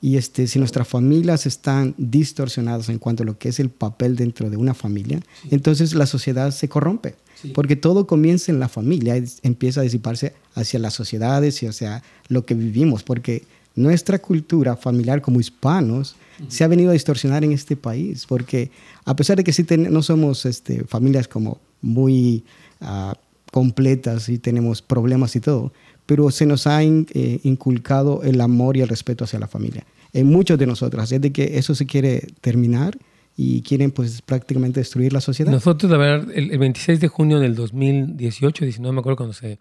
[0.00, 4.16] Y este, si nuestras familias están distorsionadas en cuanto a lo que es el papel
[4.16, 7.14] dentro de una familia, entonces la sociedad se corrompe.
[7.54, 12.02] Porque todo comienza en la familia y empieza a disiparse hacia las sociedades y hacia
[12.28, 13.02] lo que vivimos.
[13.02, 13.44] Porque
[13.76, 16.16] nuestra cultura familiar como hispanos
[16.48, 18.26] se ha venido a distorsionar en este país.
[18.26, 18.70] Porque
[19.04, 22.44] a pesar de que sí no somos este, familias como muy
[22.80, 23.12] uh,
[23.50, 25.72] completas y tenemos problemas y todo,
[26.06, 30.26] pero se nos ha eh, inculcado el amor y el respeto hacia la familia en
[30.28, 31.12] muchos de nosotros.
[31.12, 32.96] Es de que eso se quiere terminar
[33.36, 35.50] y quieren pues prácticamente destruir la sociedad.
[35.50, 39.58] Nosotros, la verdad, el, 26 de junio del 2018, 19, me acuerdo cuando se,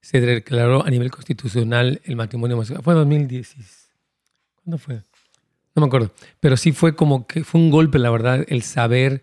[0.00, 2.84] se declaró a nivel constitucional el matrimonio homosexual.
[2.84, 3.88] Fue 2016.
[4.62, 5.02] ¿Cuándo fue?
[5.74, 6.10] No me acuerdo.
[6.40, 9.22] Pero sí fue como que fue un golpe, la verdad, el saber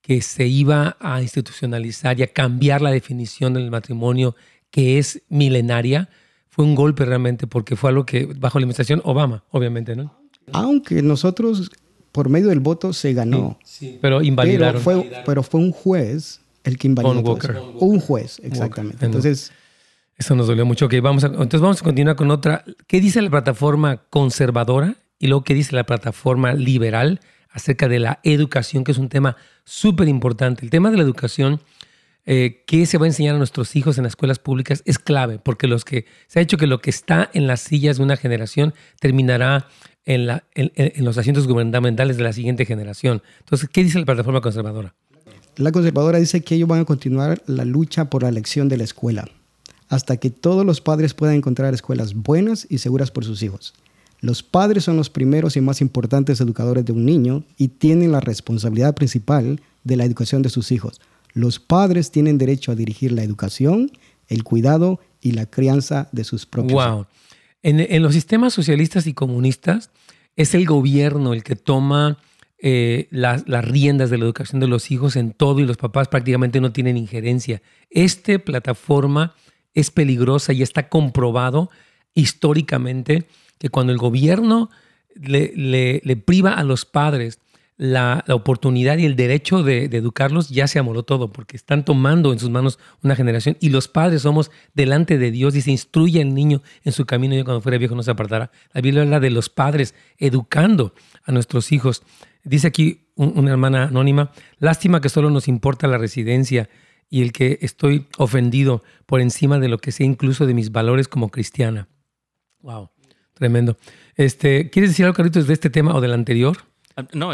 [0.00, 4.36] que se iba a institucionalizar y a cambiar la definición del matrimonio
[4.70, 6.08] que es milenaria
[6.48, 10.14] fue un golpe realmente porque fue algo que bajo la administración Obama, obviamente, ¿no?
[10.52, 11.70] Aunque nosotros
[12.12, 13.58] por medio del voto se ganó.
[13.64, 14.82] Sí, pero invalidaron.
[14.82, 17.20] Pero fue, pero fue un juez el que invalidó.
[17.20, 17.60] Walker.
[17.80, 19.04] Un juez, exactamente.
[19.04, 19.52] Entonces...
[20.18, 20.86] Eso nos dolió mucho.
[20.86, 22.64] Okay, vamos a, entonces vamos a continuar con otra.
[22.86, 28.20] ¿Qué dice la plataforma conservadora y luego qué dice la plataforma liberal acerca de la
[28.24, 30.64] educación, que es un tema súper importante?
[30.64, 31.60] El tema de la educación
[32.30, 35.38] eh, qué se va a enseñar a nuestros hijos en las escuelas públicas es clave,
[35.38, 38.18] porque los que, se ha hecho que lo que está en las sillas de una
[38.18, 39.66] generación terminará
[40.04, 43.22] en, la, en, los asientos gubernamentales de la siguiente generación.
[43.38, 44.94] Entonces, ¿qué dice la plataforma conservadora?
[45.56, 48.84] La conservadora dice que ellos van a continuar la lucha por la elección de la
[48.84, 49.24] escuela,
[49.88, 53.74] hasta que todos los padres puedan encontrar escuelas buenas y seguras por sus hijos.
[54.20, 58.20] Los padres son los primeros y más importantes educadores de un niño y tienen la
[58.20, 61.00] responsabilidad principal de la educación de sus hijos.
[61.32, 63.92] Los padres tienen derecho a dirigir la educación,
[64.26, 67.06] el cuidado y la crianza de sus propios wow.
[67.62, 69.90] En, los sistemas socialistas y comunistas
[70.36, 72.18] es el gobierno el que toma
[72.58, 76.60] eh, las, riendas de la educación de los hijos en todo y los papás prácticamente
[76.60, 77.60] no tienen injerencia.
[77.90, 79.34] Esta plataforma
[79.74, 81.70] es peligrosa y está comprobado
[82.14, 83.28] históricamente
[83.58, 84.70] que cuando el gobierno
[85.14, 87.40] le priva a los padres
[87.78, 92.40] la, oportunidad y el derecho de, educarlos, ya se amoló todo, porque están tomando en
[92.40, 96.34] sus manos una generación y los padres somos delante de Dios y se instruye al
[96.34, 98.50] niño en su camino y cuando fuera viejo no se apartará.
[98.74, 100.92] La Biblia habla de los padres educando
[101.24, 102.02] a nuestros hijos.
[102.42, 106.68] Dice aquí una hermana anónima, lástima que solo nos importa la residencia
[107.10, 111.08] y el que estoy ofendido por encima de lo que sé incluso de mis valores
[111.08, 111.88] como cristiana.
[112.60, 112.90] Wow,
[113.34, 113.78] tremendo.
[114.16, 116.58] Este, ¿Quieres decir algo, Carlitos, de este tema o del anterior?
[116.96, 117.32] Ah, no,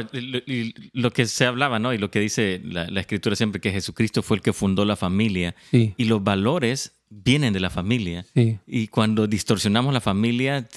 [0.93, 1.95] lo, que se hablaba, ¿no?
[1.95, 5.55] Y lo que dice la, escritura siempre, que Jesucristo fue el que fundó la familia.
[5.73, 8.27] Y los valores vienen de la familia.
[8.67, 10.69] Y cuando distorsionamos la familia,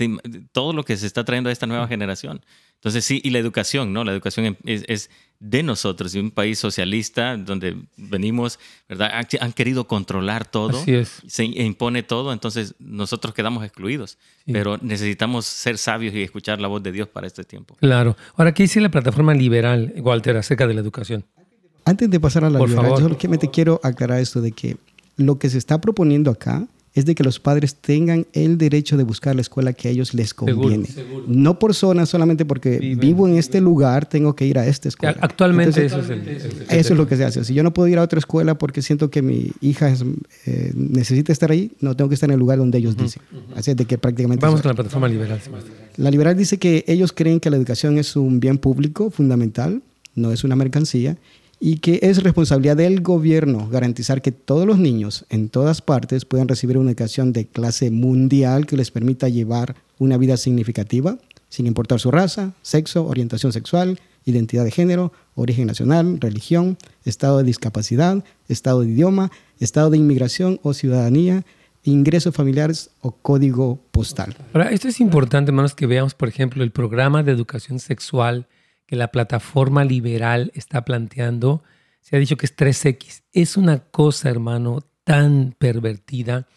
[0.54, 2.42] todo lo que se está trayendo a esta nueva generación
[2.76, 4.06] Entonces sí, y la educación, ¿no?
[4.06, 8.58] La educación es, es de nosotros, de un país socialista donde venimos,
[8.90, 9.12] ¿verdad?
[9.14, 11.22] Han, han querido controlar todo, Así es.
[11.28, 14.18] se impone todo, entonces nosotros quedamos excluidos.
[14.46, 14.54] Sí.
[14.54, 17.76] Pero necesitamos ser sabios y escuchar la voz de Dios para este tiempo.
[17.80, 18.18] Claro.
[18.36, 21.24] Ahora, ¿qué dice la plataforma liberal, Walter, acerca de la educación?
[21.86, 23.12] Antes de pasar a la Por liberal, favor.
[23.12, 24.78] yo solamente quiero aclarar esto de que
[25.18, 26.68] lo que se está proponiendo acá
[27.00, 30.14] es de que los padres tengan el derecho de buscar la escuela que a ellos
[30.14, 30.86] les conviene.
[30.88, 31.26] seguro.
[31.28, 34.88] No por zona, solamente porque Viven- vivo en este lugar, tengo que ir a esta
[34.90, 35.16] escuela.
[35.22, 36.28] Actualmente Entonces, eso es el...
[36.70, 37.44] el- Eso es lo que se hace.
[37.44, 40.04] Si yo no puedo ir a otra escuela porque siento que mi hija es,
[40.46, 43.22] eh, necesita estar ahí, no tengo que estar en el lugar donde ellos dicen.
[43.56, 44.44] Así es de que prácticamente...
[44.46, 45.40] Vamos con la plataforma liberal.
[45.98, 49.82] La liberal dice que ellos creen que la educación es un bien público fundamental,
[50.16, 51.18] no es una mercancía,
[51.60, 56.48] y que es responsabilidad del gobierno garantizar que todos los niños en todas partes puedan
[56.48, 61.18] recibir una educación de clase mundial que les permita llevar una vida significativa,
[61.50, 67.46] sin importar su raza, sexo, orientación sexual, identidad de género, origen nacional, religión, estado de
[67.46, 71.46] discapacidad, estado de idioma, estado de inmigración o ciudadanía,
[71.84, 74.36] ingresos familiares o código postal.
[74.54, 78.48] Ahora, esto es importante, hermanos, que veamos, por ejemplo, el programa de educación sexual
[78.88, 81.62] que la plataforma liberal está planteando.
[82.02, 83.24] Se ha dicho que es 3X.
[83.34, 86.48] Es una cosa, hermano, tan pervertida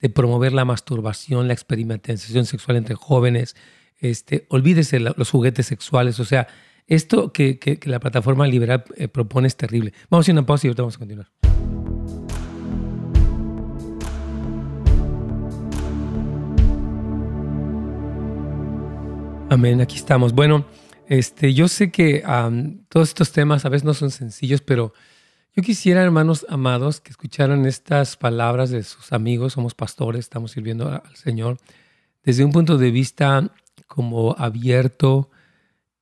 [0.00, 3.56] de promover la masturbación, la experimentación sexual entre jóvenes.
[3.98, 6.20] Este, olvídese los juguetes sexuales.
[6.20, 6.46] O sea,
[6.86, 9.92] esto que, que- la plataforma liberal eh, propone es terrible.
[10.10, 11.28] Vamos a una pausa y ahorita vamos a continuar.
[19.50, 20.32] Amén, aquí estamos.
[20.34, 20.64] Bueno,
[21.08, 22.22] este, yo sé que
[22.90, 24.92] todos estos temas a veces no son sencillos, pero
[25.56, 29.54] yo quisiera, hermanos amados, que escucharan estas palabras de sus amigos.
[29.54, 31.56] Somos pastores, estamos sirviendo al Señor
[32.22, 33.50] desde un punto de vista
[33.86, 35.30] como abierto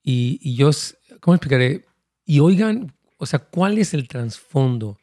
[0.03, 0.71] y, yo,
[1.21, 1.85] ¿cómo explicaré?
[2.25, 4.99] Y oigan, o sea, ¿cuál es el trasfondo?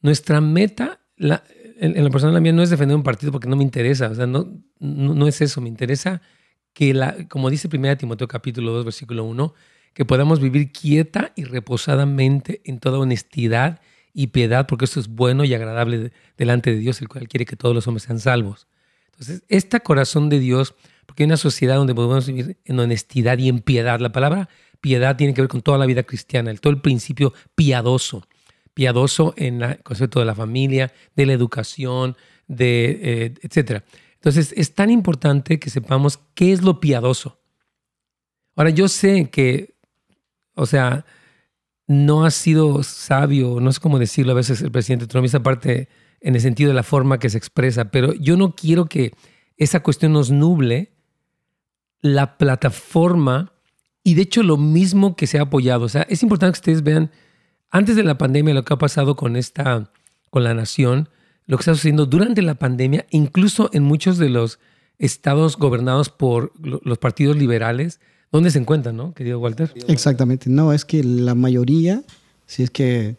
[0.00, 1.44] Nuestra meta, la,
[1.78, 4.26] en, la persona mía, no es defender un partido porque no me interesa, o sea,
[4.26, 4.48] no,
[4.80, 6.20] no es eso, me interesa
[6.74, 9.54] que, la, como dice 1 Timoteo capítulo 2, versículo 1,
[9.94, 13.80] que podamos vivir quieta y reposadamente en toda honestidad
[14.12, 17.46] y piedad, porque esto es bueno y agradable de- delante de Dios, el cual quiere
[17.46, 18.66] que todos los hombres sean salvos.
[19.12, 20.74] Entonces, este corazón de Dios,
[21.06, 24.00] porque hay una sociedad donde podemos vivir en honestidad y en piedad.
[24.00, 24.48] La palabra
[24.80, 28.26] piedad tiene que ver con toda la vida cristiana, el, todo el principio piadoso.
[28.74, 32.16] Piadoso en el concepto de la familia, de la educación,
[32.48, 33.84] de, eh, etcétera.
[34.24, 37.42] Entonces, es tan importante que sepamos qué es lo piadoso.
[38.56, 39.76] Ahora, yo sé que,
[40.54, 41.04] o sea,
[41.86, 45.90] no ha sido sabio, no sé cómo decirlo a veces el presidente Trump, esa parte
[46.22, 49.12] en el sentido de la forma que se expresa, pero yo no quiero que
[49.58, 50.94] esa cuestión nos nuble
[52.00, 53.52] la plataforma
[54.02, 55.84] y de hecho lo mismo que se ha apoyado.
[55.84, 57.10] O sea, es importante que ustedes vean,
[57.70, 59.92] antes de la pandemia, lo que ha pasado con esta,
[60.30, 61.10] con la nación,
[61.46, 64.58] lo que está sucediendo durante la pandemia, incluso en muchos de los
[64.98, 68.00] estados gobernados por lo- los partidos liberales,
[68.32, 69.72] ¿dónde se encuentran, no, querido Walter?
[69.88, 72.02] Exactamente, no, es que la mayoría,
[72.46, 73.16] si es que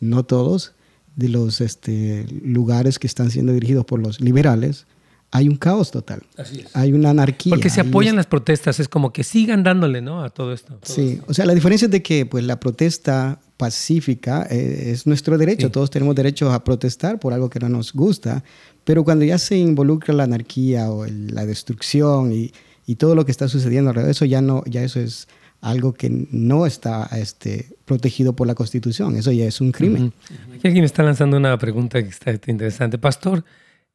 [0.00, 0.72] no todos,
[1.16, 4.86] de los este, lugares que están siendo dirigidos por los liberales,
[5.32, 6.22] hay un caos total.
[6.38, 6.74] Así es.
[6.74, 7.50] Hay una anarquía.
[7.50, 10.22] Porque se apoyan las protestas, es como que sigan dándole, ¿no?
[10.22, 10.78] A todo esto.
[10.82, 15.36] Sí, o sea, la diferencia es de que pues, la protesta pacífica eh, es nuestro
[15.36, 15.66] derecho.
[15.66, 15.72] Sí.
[15.72, 18.44] Todos tenemos derecho a protestar por algo que no nos gusta,
[18.84, 22.52] pero cuando ya se involucra la anarquía o el- la destrucción y,
[22.86, 25.26] y todo lo que está sucediendo alrededor, eso ya no, ya eso es
[25.60, 29.16] algo que no está este, protegido por la Constitución.
[29.16, 30.12] Eso ya es un crimen.
[30.54, 32.98] Aquí alguien me está lanzando una pregunta que está interesante.
[32.98, 33.42] Pastor,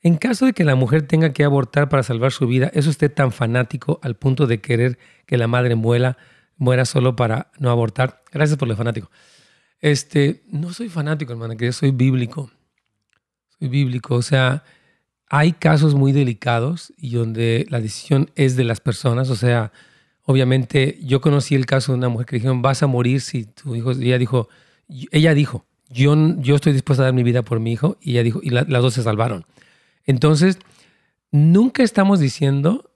[0.04, 3.12] en caso de que la mujer tenga que abortar para salvar su vida, ¿es usted
[3.14, 6.18] tan fanático al punto de querer que la madre muera,
[6.58, 8.22] muera solo para no abortar?
[8.32, 9.12] Gracias por lo fanático.
[9.80, 12.52] Este, no soy fanático, hermana, que yo soy bíblico.
[13.60, 14.16] Soy bíblico.
[14.16, 14.64] O sea,
[15.28, 19.30] hay casos muy delicados y donde la decisión es de las personas.
[19.30, 19.72] O sea,
[20.24, 23.76] obviamente yo conocí el caso de una mujer que dijeron, vas a morir si tu
[23.76, 24.50] hijo, ella dijo,
[25.12, 28.24] ella dijo, yo, yo estoy dispuesta a dar mi vida por mi hijo, y ella
[28.24, 29.46] dijo, y la- las dos se salvaron.
[30.06, 30.60] Entonces,
[31.32, 32.92] nunca estamos diciendo,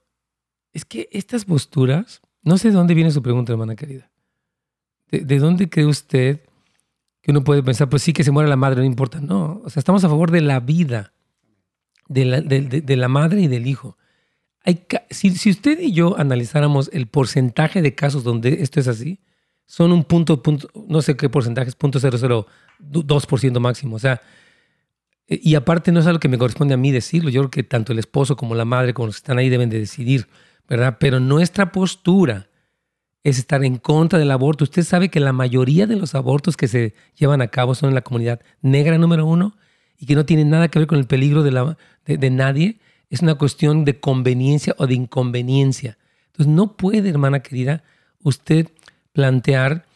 [0.73, 4.11] es que estas posturas, no sé de dónde viene su pregunta, hermana querida.
[5.11, 6.41] ¿De, de dónde cree usted
[7.21, 9.19] que uno puede pensar, pues sí que se muera la madre, no importa?
[9.19, 11.13] No, o sea, estamos a favor de la vida,
[12.07, 13.97] de la, de- la madre y del hijo.
[14.63, 19.19] Hay si, si usted y yo analizáramos el porcentaje de casos donde esto es así,
[19.67, 23.95] son un punto, punto no sé qué porcentaje, es punto 002% máximo.
[23.95, 24.21] O sea,
[25.27, 27.29] y aparte no es algo que me corresponde a mí decirlo.
[27.29, 29.69] Yo creo que tanto el esposo como la madre, como los que están ahí, deben
[29.69, 30.27] de decidir,
[30.67, 30.97] ¿verdad?
[30.99, 32.47] Pero nuestra postura
[33.23, 34.63] es estar en contra del aborto.
[34.63, 37.95] Usted sabe que la mayoría de los abortos que se llevan a cabo son en
[37.95, 39.57] la comunidad negra número uno
[39.97, 42.79] y que no tienen nada que ver con el peligro de, la, de, nadie.
[43.09, 45.97] Es una cuestión de conveniencia o de inconveniencia.
[46.27, 47.83] Entonces no puede, hermana querida,
[48.21, 48.67] usted
[49.11, 49.87] plantear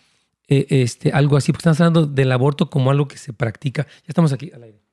[0.47, 3.83] eh, este, algo así, porque estamos hablando del aborto como algo que se practica.
[3.83, 4.88] Ya estamos aquí al aire.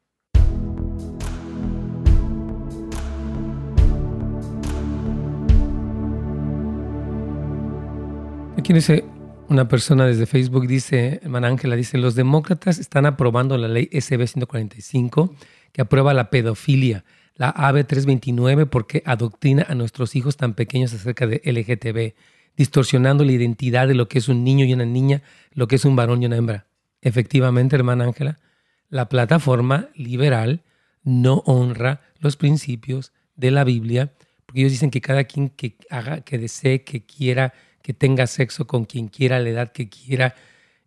[8.67, 9.05] Aquí dice
[9.49, 14.27] una persona desde Facebook, dice, hermana Ángela, dice, los demócratas están aprobando la ley SB
[14.27, 15.35] 145
[15.73, 17.05] que aprueba la pedofilia,
[17.37, 22.17] la AB 329 porque adoctrina a nuestros hijos tan pequeños acerca de LGTB,
[22.57, 25.85] distorsionando la identidad de lo que es un niño y una niña, lo que es
[25.85, 26.67] un varón y una hembra.
[27.03, 28.41] Efectivamente, hermana Ángela,
[28.89, 30.63] la plataforma liberal
[31.03, 34.13] no honra los principios de la Biblia,
[34.45, 37.53] porque ellos dicen que cada quien que haga, que desee, que quiera
[37.87, 40.35] que tenga sexo con quien quiera, la edad que quiera.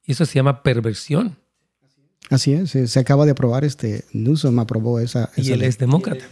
[0.05, 1.37] Y eso se llama perversión.
[2.29, 5.31] Así es, se acaba de aprobar, este, Newsom aprobó esa.
[5.37, 6.25] y él es demócrata.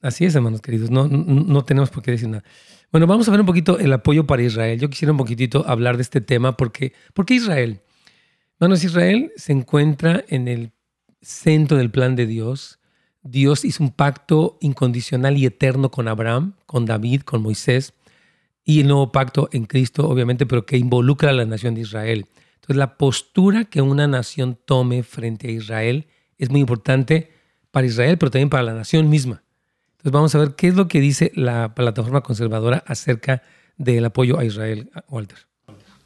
[0.00, 2.42] Así es, hermanos queridos, no, no, tenemos por qué decir nada.
[2.90, 4.80] Bueno, vamos a ver un poquito el apoyo para Israel.
[4.80, 7.80] Yo quisiera un poquitito hablar de este tema porque, ¿por qué Israel?
[8.58, 10.72] Hermanos, Israel se encuentra en el
[11.22, 12.80] centro del plan de Dios.
[13.22, 17.94] Dios hizo un pacto incondicional y eterno con Abraham, con David, con Moisés
[18.64, 22.26] y el nuevo pacto en Cristo, obviamente, pero que involucra a la nación de Israel.
[22.54, 26.06] Entonces, la postura que una nación tome frente a Israel
[26.38, 27.32] es muy importante
[27.70, 29.42] para Israel, pero también para la nación misma.
[29.92, 33.42] Entonces, vamos a ver qué es lo que dice la plataforma conservadora acerca
[33.76, 35.51] del apoyo a Israel, Walter.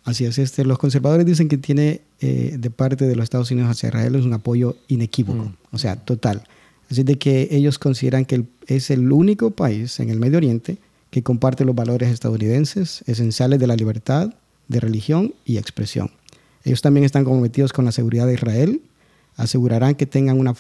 [0.07, 3.71] Así es, este, los conservadores dicen que tiene eh, de parte de los Estados Unidos
[3.71, 5.57] hacia Israel es un apoyo inequívoco, mm.
[5.73, 6.45] o sea, total.
[6.89, 10.79] Así de que ellos consideran que es el único país en el Medio Oriente
[11.11, 14.33] que comparte los valores estadounidenses esenciales de la libertad,
[14.69, 16.13] de religión y expresión.
[16.63, 18.83] Ellos también están comprometidos con la seguridad de Israel,
[19.37, 20.55] asegurarán que tengan una,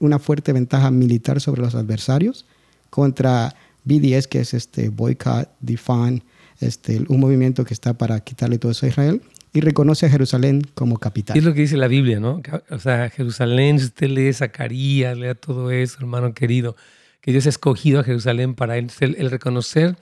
[0.00, 2.44] una fuerte ventaja militar sobre los adversarios
[2.90, 6.22] contra BDS, que es este boycott, defund,
[6.66, 9.22] este, un movimiento que está para quitarle todo eso a Israel,
[9.52, 11.36] y reconoce a Jerusalén como capital.
[11.36, 12.40] es lo que dice la Biblia, ¿no?
[12.70, 16.74] O sea, Jerusalén, si usted lee Zacarías, lea todo eso, hermano querido,
[17.20, 18.90] que Dios ha escogido a Jerusalén para él.
[19.00, 19.96] El, reconocer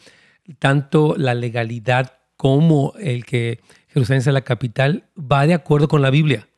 [0.59, 6.11] tanto la legalidad como el que Jerusalén sea la capital va de acuerdo con la
[6.11, 6.49] Biblia.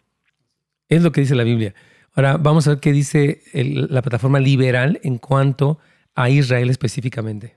[0.89, 1.75] Es lo que dice la Biblia.
[2.15, 5.79] Ahora vamos a ver qué dice la plataforma liberal en cuanto
[6.15, 7.57] a Israel específicamente.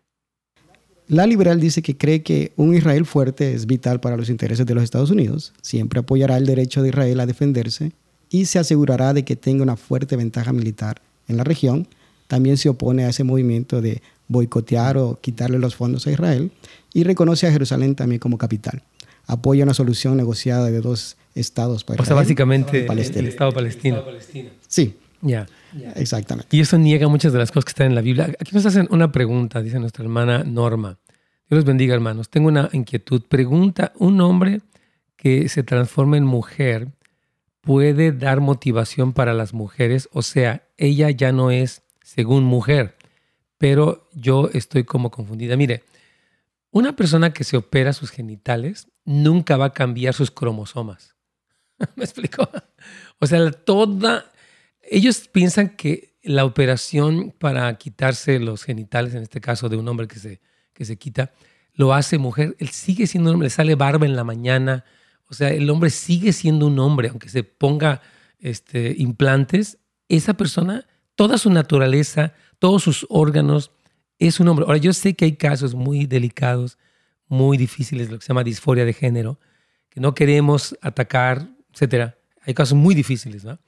[1.07, 4.73] La liberal dice que cree que un Israel fuerte es vital para los intereses de
[4.73, 7.91] los Estados Unidos, siempre apoyará el derecho de Israel a defenderse
[8.29, 11.87] y se asegurará de que tenga una fuerte ventaja militar en la región
[12.27, 16.51] también se opone a ese movimiento de boicotear o quitarle los fondos a Israel
[16.93, 18.81] y reconoce a Jerusalén también como capital.
[19.27, 24.03] Apoya una solución negociada de dos estados para O sea, básicamente el Estado palestino.
[24.67, 24.95] Sí.
[25.21, 25.47] Ya.
[25.95, 26.55] Exactamente.
[26.55, 28.25] Y eso niega muchas de las cosas que están en la Biblia.
[28.39, 30.97] Aquí nos hacen una pregunta, dice nuestra hermana Norma.
[31.49, 32.29] Dios los bendiga, hermanos.
[32.29, 33.21] Tengo una inquietud.
[33.23, 34.61] Pregunta, ¿un hombre
[35.15, 36.89] que se transforma en mujer
[37.61, 40.09] puede dar motivación para las mujeres?
[40.11, 42.95] O sea, ella ya no es según mujer,
[43.57, 45.55] pero yo estoy como confundida.
[45.55, 45.83] Mire,
[46.71, 51.15] una persona que se opera sus genitales nunca va a cambiar sus cromosomas.
[51.95, 52.49] ¿Me explico?
[53.19, 54.31] O sea, toda...
[54.89, 60.07] Ellos piensan que la operación para quitarse los genitales, en este caso de un hombre
[60.07, 60.41] que se,
[60.73, 61.31] que se quita,
[61.73, 62.55] lo hace mujer.
[62.59, 64.85] Él sigue siendo un hombre, le sale barba en la mañana.
[65.29, 68.01] O sea, el hombre sigue siendo un hombre, aunque se ponga
[68.39, 69.77] este, implantes.
[70.07, 73.71] Esa persona toda su naturaleza, todos sus órganos,
[74.19, 74.65] es un hombre.
[74.65, 76.77] Ahora, yo sé que hay casos muy delicados,
[77.27, 79.39] muy difíciles, lo que se llama disforia de género,
[79.89, 82.17] que no queremos atacar, etcétera.
[82.41, 83.59] Hay casos muy difíciles, ¿no?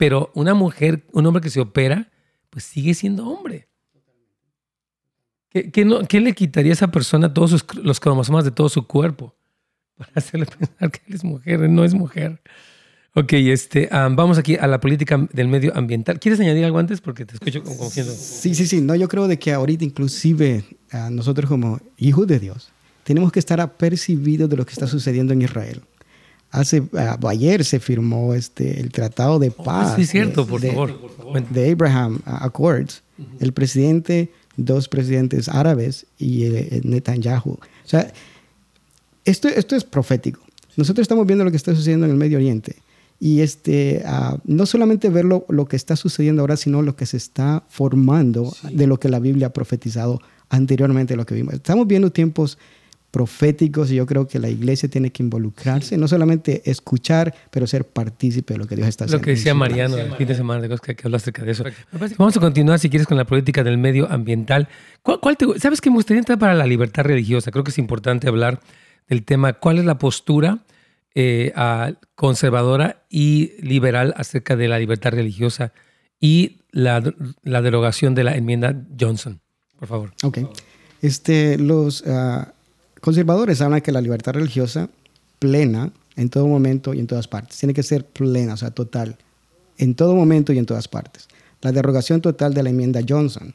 [0.00, 2.10] Pero una mujer, un hombre que se opera,
[2.48, 3.68] pues sigue siendo hombre.
[5.50, 9.36] ¿Qué, no, qué le quitaría a esa persona todos los cromosomas de todo su cuerpo?
[9.98, 12.40] Para hacerle pensar que él es mujer, no es mujer.
[13.12, 16.18] Ok, este, vamos aquí a la política del medio ambiental.
[16.18, 17.02] ¿Quieres añadir algo antes?
[17.02, 18.14] Porque te escucho como, siendo...
[18.14, 18.80] Sí, sí, sí.
[18.80, 20.64] No, yo creo de que ahorita inclusive
[21.10, 22.72] nosotros como hijos de Dios
[23.04, 25.82] tenemos que estar apercibidos de lo que está sucediendo en Israel.
[26.50, 26.82] Hace,
[27.28, 29.94] ayer se firmó este, el Tratado de oh, Paz.
[29.96, 30.98] sí, cierto, por, favor.
[31.50, 33.02] De Abraham Accords.
[33.38, 36.44] El presidente, dos presidentes árabes y
[36.82, 37.50] Netanyahu.
[37.50, 38.12] O sea,
[39.24, 40.40] esto, esto es profético.
[40.76, 42.76] Nosotros estamos viendo lo que está sucediendo en el Medio Oriente
[43.20, 47.18] y este, ah, no solamente ver lo, que está sucediendo ahora, sino lo que se
[47.18, 51.54] está formando de lo que la Biblia ha profetizado anteriormente, lo que vimos.
[51.54, 52.56] Estamos viendo tiempos
[53.10, 57.84] proféticos y yo creo que la iglesia tiene que involucrarse, no solamente escuchar, pero ser
[57.84, 59.20] partícipe de lo que Dios está haciendo.
[59.20, 61.64] Lo que decía Mariano el fin de semana, que, que hablaste acerca de eso.
[62.16, 64.68] Vamos a continuar, si quieres, con la política del medio ambiental.
[65.02, 67.50] ¿Cuál, cuál te, ¿Sabes que me gustaría entrar para la libertad religiosa?
[67.50, 68.60] Creo que es importante hablar
[69.08, 70.64] del tema, ¿cuál es la postura
[71.14, 71.52] eh,
[72.14, 75.72] conservadora y liberal acerca de la libertad religiosa
[76.20, 77.02] y la,
[77.42, 79.40] la derogación de la enmienda Johnson?
[79.78, 80.12] Por favor.
[80.22, 80.38] Ok.
[81.02, 82.52] Este, los ah,
[83.00, 84.88] conservadores hablan que la libertad religiosa
[85.38, 87.58] plena en todo momento y en todas partes.
[87.58, 89.16] Tiene que ser plena, o sea, total,
[89.78, 91.28] en todo momento y en todas partes.
[91.62, 93.54] La derogación total de la enmienda Johnson.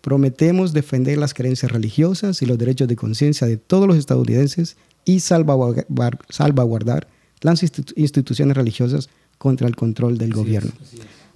[0.00, 5.20] Prometemos defender las creencias religiosas y los derechos de conciencia de todos los estadounidenses y
[5.20, 7.08] salvaguardar
[7.40, 7.62] las
[7.96, 9.08] instituciones religiosas
[9.38, 10.72] contra el control del gobierno.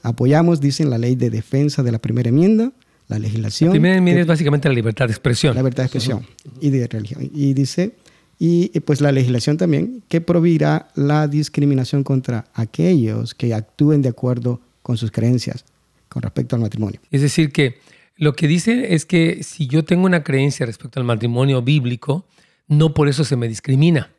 [0.03, 2.73] Apoyamos, dicen, la ley de defensa de la primera enmienda
[3.13, 3.69] la legislación.
[3.69, 5.55] La primera enmienda es básicamente la libertad de expresión.
[5.55, 6.27] La libertad de expresión
[6.61, 7.31] y de religión.
[7.33, 7.95] Y dice,
[8.39, 14.61] y pues la legislación también, que prohibirá la discriminación contra aquellos que actúen de acuerdo
[14.83, 15.65] con sus creencias
[16.09, 17.01] con respecto al matrimonio.
[17.11, 17.79] Es decir, que
[18.17, 22.27] lo que dice es que si yo tengo una creencia respecto al matrimonio bíblico,
[22.69, 24.11] no por eso se me discrimina.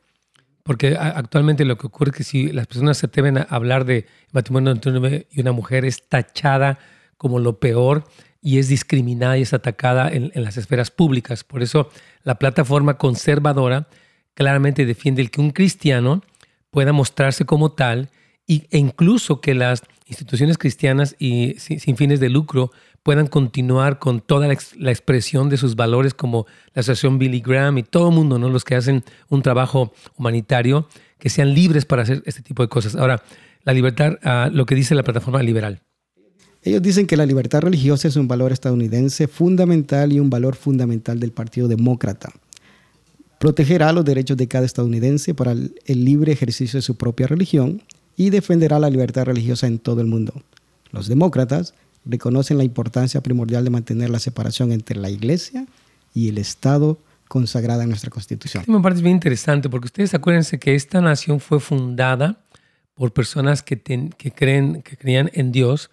[0.64, 4.06] Porque actualmente lo que ocurre es que si las personas se atreven a hablar de
[4.32, 6.80] matrimonio entre un hombre y una mujer, es tachada
[7.18, 8.06] como lo peor
[8.44, 11.46] y es discriminada y es atacada en, las esferas públicas.
[11.46, 11.90] Por eso
[12.24, 13.88] la plataforma conservadora
[14.34, 16.22] claramente defiende el que un cristiano
[16.70, 18.10] pueda mostrarse como tal
[18.46, 22.72] e incluso que las instituciones cristianas y sin, fines de lucro
[23.02, 27.84] puedan continuar con toda la, expresión de sus valores como la asociación Billy Graham y
[27.84, 28.50] todo el mundo, ¿no?
[28.50, 32.96] los que hacen un trabajo humanitario, que sean libres para hacer este tipo de cosas.
[32.98, 33.24] Ahora,
[33.64, 35.82] la libertad, ah, lo que dice la plataforma liberal.
[36.64, 41.20] Ellos dicen que la libertad religiosa es un valor estadounidense fundamental y un valor fundamental
[41.20, 42.32] del Partido Demócrata.
[43.38, 47.82] Protegerá los derechos de cada estadounidense para el, libre ejercicio de su propia religión
[48.16, 50.34] y defenderá la libertad religiosa en todo el mundo.
[50.92, 51.74] Los demócratas
[52.06, 55.66] reconocen la importancia primordial de mantener la separación entre la iglesia
[56.14, 56.98] y el Estado
[57.28, 58.64] consagrada en nuestra Constitución.
[58.68, 62.38] me parece bien interesante porque ustedes acuérdense que esta nación fue fundada
[62.96, 65.90] por personas que, creen, que creían en Dios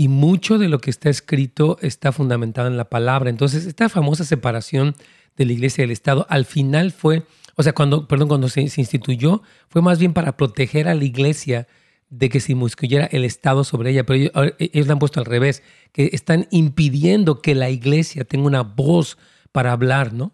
[0.00, 3.30] y mucho de lo que está escrito está fundamentado en la palabra.
[3.30, 4.94] Entonces, esta famosa separación
[5.36, 7.24] de la iglesia y del Estado al final fue,
[7.56, 11.66] o sea, cuando, perdón, cuando se, instituyó, fue más bien para proteger a la iglesia
[12.10, 15.26] de que se inmiscuyera el Estado sobre ella, pero ellos, ellos la han puesto al
[15.26, 19.18] revés, que están impidiendo que la iglesia tenga una voz
[19.50, 20.32] para hablar, ¿no?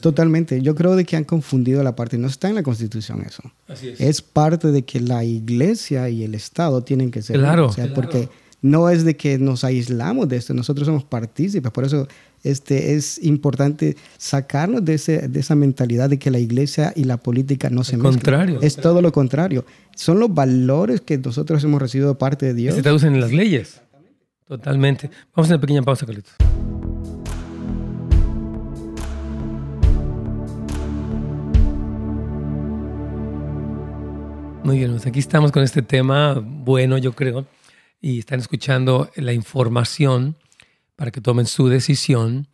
[0.00, 0.60] Totalmente.
[0.60, 2.18] Yo creo de que han confundido la parte.
[2.18, 3.42] No está en la Constitución eso.
[3.68, 4.00] Así es.
[4.00, 7.38] es parte de que la iglesia y el Estado tienen que ser.
[7.38, 7.66] Claro.
[7.66, 8.28] O sea, porque
[8.66, 12.08] no es de que nos aislamos de esto, nosotros somos partícipes, por eso
[12.42, 17.16] este, es importante sacarnos de, ese, de esa mentalidad de que la iglesia y la
[17.16, 18.14] política no se mezclan.
[18.14, 18.58] contrario.
[18.62, 19.64] Es todo lo contrario.
[19.94, 22.74] Son los valores que nosotros hemos recibido de parte de Dios.
[22.74, 23.80] se traducen en las leyes.
[24.46, 25.10] Totalmente.
[25.34, 26.34] Vamos a una pequeña pausa, Carlitos.
[34.62, 37.46] Muy bien, pues aquí estamos con este tema bueno, yo creo
[38.00, 40.36] y están escuchando la información
[40.96, 42.48] para que tomen su decisión.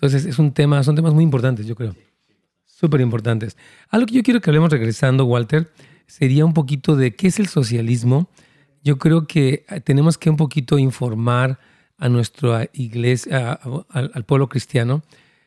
[0.00, 1.94] Entonces, es un tema, son temas muy importantes, yo creo.
[2.64, 3.58] Súper importantes.
[3.90, 5.70] Algo que yo quiero que hablemos regresando, Walter,
[6.06, 8.30] sería un poquito de qué es el socialismo.
[8.82, 11.58] Yo creo que eh, tenemos que un poquito informar
[11.98, 15.02] a nuestra iglesia, al pueblo cristiano,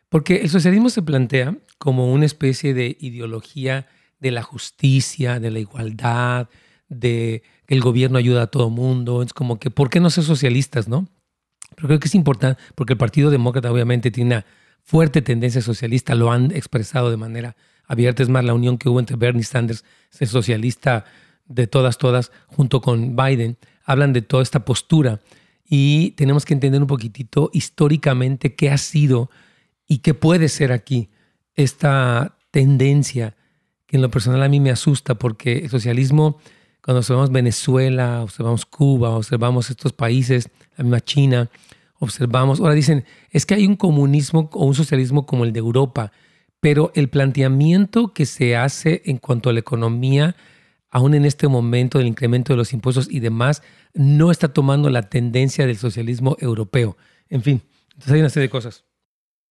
[0.09, 3.87] porque el socialismo se plantea como una especie de ideología
[4.19, 6.47] de la justicia, de la igualdad,
[6.89, 9.23] de que el gobierno ayuda a todo mundo.
[9.23, 11.07] Es como que, ¿por qué no ser socialistas, no?
[11.75, 14.45] Pero creo que es importante porque el Partido Demócrata obviamente tiene una
[14.81, 17.55] fuerte tendencia socialista, lo han expresado de manera
[17.85, 18.23] abierta.
[18.23, 19.83] Es más, la unión que hubo entre Bernie Sanders,
[20.19, 21.05] el socialista
[21.45, 25.19] de todas, todas, junto con Biden, hablan de toda esta postura
[25.65, 29.29] y tenemos que entender un poquitito históricamente qué ha sido
[29.87, 31.09] y qué puede ser aquí
[31.55, 33.35] esta tendencia
[33.87, 36.39] que en lo personal a mí me asusta porque el socialismo,
[36.83, 41.49] cuando observamos Venezuela, observamos Cuba, observamos estos países, la misma China,
[41.99, 46.11] observamos, ahora dicen, es que hay un comunismo o un socialismo como el de Europa,
[46.59, 50.35] pero el planteamiento que se hace en cuanto a la economía,
[50.89, 53.63] aún en este momento del incremento de los impuestos y demás,
[53.93, 56.97] no está tomando la tendencia del socialismo europeo.
[57.29, 57.61] En fin,
[57.93, 58.83] entonces hay una serie de cosas.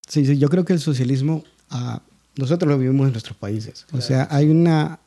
[0.07, 2.03] Sí, sí, yo creo que el socialismo, ah,
[2.37, 3.87] nosotros lo vivimos en nuestros países.
[3.93, 5.01] O sea, hay una...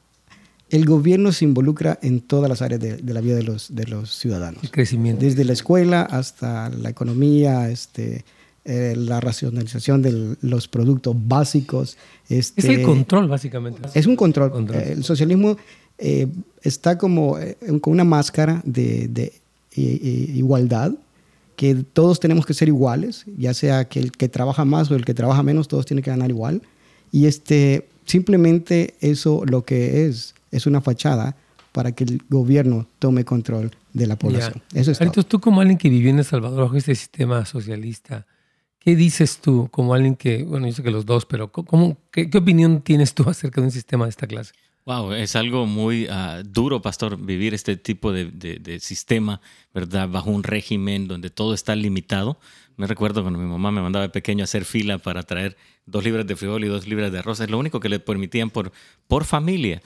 [0.70, 4.16] El gobierno se involucra en todas las áreas de, la vida de los, de los
[4.16, 4.64] ciudadanos.
[4.64, 5.24] El crecimiento.
[5.24, 8.26] Desde la escuela hasta la economía, este,
[8.66, 11.98] eh, la racionalización de los productos básicos.
[12.30, 13.82] Este, es el control, básicamente.
[13.94, 14.68] Es un control.
[14.74, 15.56] Eh, el socialismo
[16.00, 16.28] eh,
[16.64, 17.38] está como
[17.82, 19.34] con una máscara de, de
[19.76, 20.94] igualdad,
[21.56, 25.06] que todos tenemos que ser iguales, ya sea que el que trabaja más o el
[25.06, 26.62] que trabaja menos, todos tienen que ganar igual.
[27.12, 31.36] Y este, simplemente eso lo que es, es una fachada
[31.72, 34.62] para que el gobierno tome control de la población.
[34.74, 38.26] Eso es Entonces, tú como alguien que vivió en El Salvador bajo este sistema socialista,
[38.80, 42.30] ¿qué dices tú como alguien que, bueno, yo sé que los dos, pero ¿cómo, qué,
[42.30, 44.54] qué opinión tienes tú acerca de un sistema de esta clase?
[44.86, 49.42] Wow, es algo muy ah, duro, pastor, vivir este tipo de, sistema,
[49.74, 50.08] ¿verdad?
[50.08, 52.38] Bajo un régimen donde todo está limitado.
[52.78, 56.04] Me recuerdo cuando mi mamá me mandaba de pequeño a hacer fila para traer dos
[56.04, 57.40] libras de frijol y dos libras de arroz.
[57.40, 58.72] Es lo único que le permitían por,
[59.08, 59.82] por familia.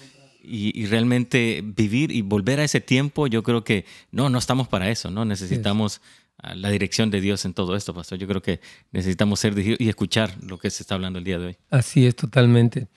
[0.52, 4.90] Y, realmente vivir y volver a ese tiempo, yo creo que no, no estamos para
[4.90, 5.24] eso, ¿no?
[5.26, 6.02] Necesitamos
[6.40, 8.18] ah, la dirección de Dios en todo esto, pastor.
[8.18, 8.60] Yo creo que
[8.92, 11.58] necesitamos ser y escuchar lo que se está hablando el día de hoy.
[11.70, 12.88] Así es, totalmente.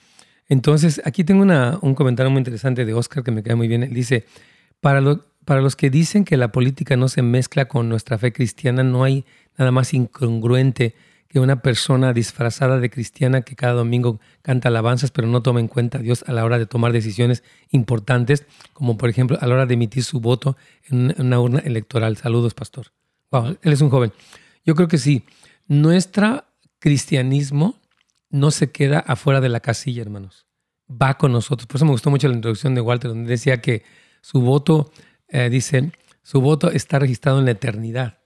[0.49, 1.43] Entonces, aquí tengo
[1.81, 3.83] un comentario muy interesante de Oscar que me cae muy bien.
[3.83, 4.25] Él dice,
[4.81, 5.01] para,
[5.45, 9.03] para los que dicen que la política no se mezcla con nuestra fe cristiana, no
[9.03, 9.25] hay
[9.57, 10.95] nada más incongruente
[11.33, 15.67] que una persona disfrazada de cristiana que cada domingo canta alabanzas, pero no toma en
[15.67, 19.55] cuenta a Dios a la hora de tomar decisiones importantes, como por ejemplo a la
[19.55, 20.55] hora de emitir su voto
[20.91, 22.17] en una urna electoral.
[22.17, 22.91] Saludos, pastor.
[23.31, 24.13] Wow, él es un joven.
[24.63, 25.23] Yo creo que sí.
[25.67, 26.45] Nuestro
[26.77, 27.81] cristianismo
[28.29, 30.45] no se queda afuera de la casilla, hermanos.
[30.87, 31.65] Va con nosotros.
[31.65, 33.81] Por eso me gustó mucho la introducción de Walter, donde decía que
[34.21, 34.91] su voto,
[35.29, 38.19] eh, dice, su voto está registrado en la eternidad.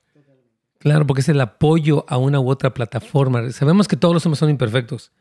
[0.79, 3.51] Claro, porque es el apoyo a una u otra plataforma.
[3.51, 5.11] Sabemos que todos los hombres son imperfectos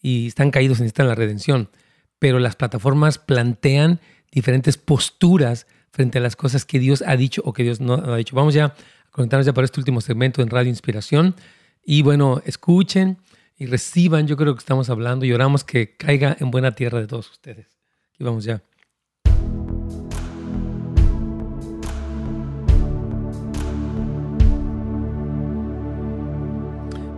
[0.00, 1.70] y están caídos y necesitan la redención,
[2.18, 4.00] pero las plataformas plantean
[4.32, 8.16] diferentes posturas frente a las cosas que Dios ha dicho o que Dios no ha
[8.16, 8.34] dicho.
[8.34, 8.74] Vamos ya a
[9.10, 11.36] conectarnos ya para este último segmento en Radio Inspiración.
[11.84, 13.18] Y bueno, escuchen,
[13.56, 17.06] y reciban, yo creo que estamos hablando y oramos que caiga en buena tierra de
[17.06, 17.66] todos ustedes.
[18.14, 18.62] Aquí vamos ya.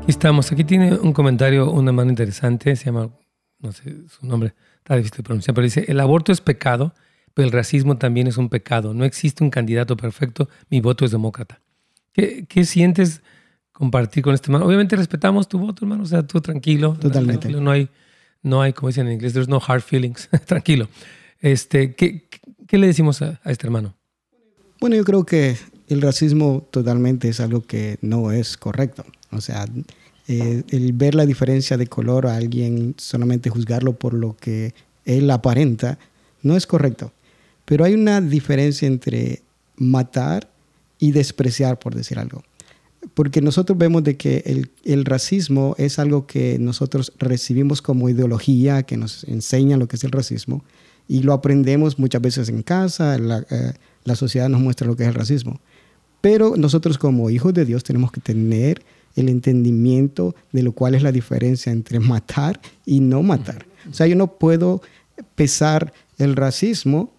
[0.06, 0.50] Estamos.
[0.52, 3.10] Aquí tiene un comentario, una mano interesante, se llama,
[3.58, 6.94] no sé su nombre, está difícil de pronunciar, pero dice, el aborto es pecado,
[7.34, 8.94] pero el racismo también es un pecado.
[8.94, 11.60] No existe un candidato perfecto, mi voto es demócrata.
[12.12, 13.22] ¿Qué, qué sientes?
[13.76, 14.64] compartir con este hermano.
[14.64, 16.96] Obviamente respetamos tu voto, hermano, o sea, tú tranquilo.
[16.98, 17.50] Totalmente.
[17.50, 17.90] no hay,
[18.42, 20.88] no hay, como dicen en inglés, there's no hard feelings, tranquilo.
[21.40, 22.26] Este, ¿qué,
[22.66, 23.94] ¿Qué le decimos a, este hermano?
[24.80, 25.56] Bueno, yo creo que
[25.88, 29.04] el racismo totalmente es algo que no es correcto.
[29.30, 29.66] O sea,
[30.28, 34.74] eh, el ver la diferencia de color a alguien, solamente juzgarlo por lo que
[35.04, 35.98] él aparenta,
[36.42, 37.12] no es correcto.
[37.64, 39.42] Pero hay una diferencia entre
[39.76, 40.48] matar
[40.98, 42.42] y despreciar, por decir algo
[43.14, 48.96] porque nosotros vemos de que el, racismo es algo que nosotros recibimos como ideología, que
[48.96, 50.64] nos enseña lo que es el racismo,
[51.08, 53.74] y lo aprendemos muchas veces en casa, la, eh,
[54.04, 55.60] la sociedad nos muestra lo que es el racismo.
[56.20, 58.82] Pero nosotros como hijos de Dios tenemos que tener
[59.16, 63.66] el entendimiento de lo cual es la diferencia entre matar y no matar.
[63.90, 64.82] O sea, yo no puedo
[65.34, 67.12] pesar el racismo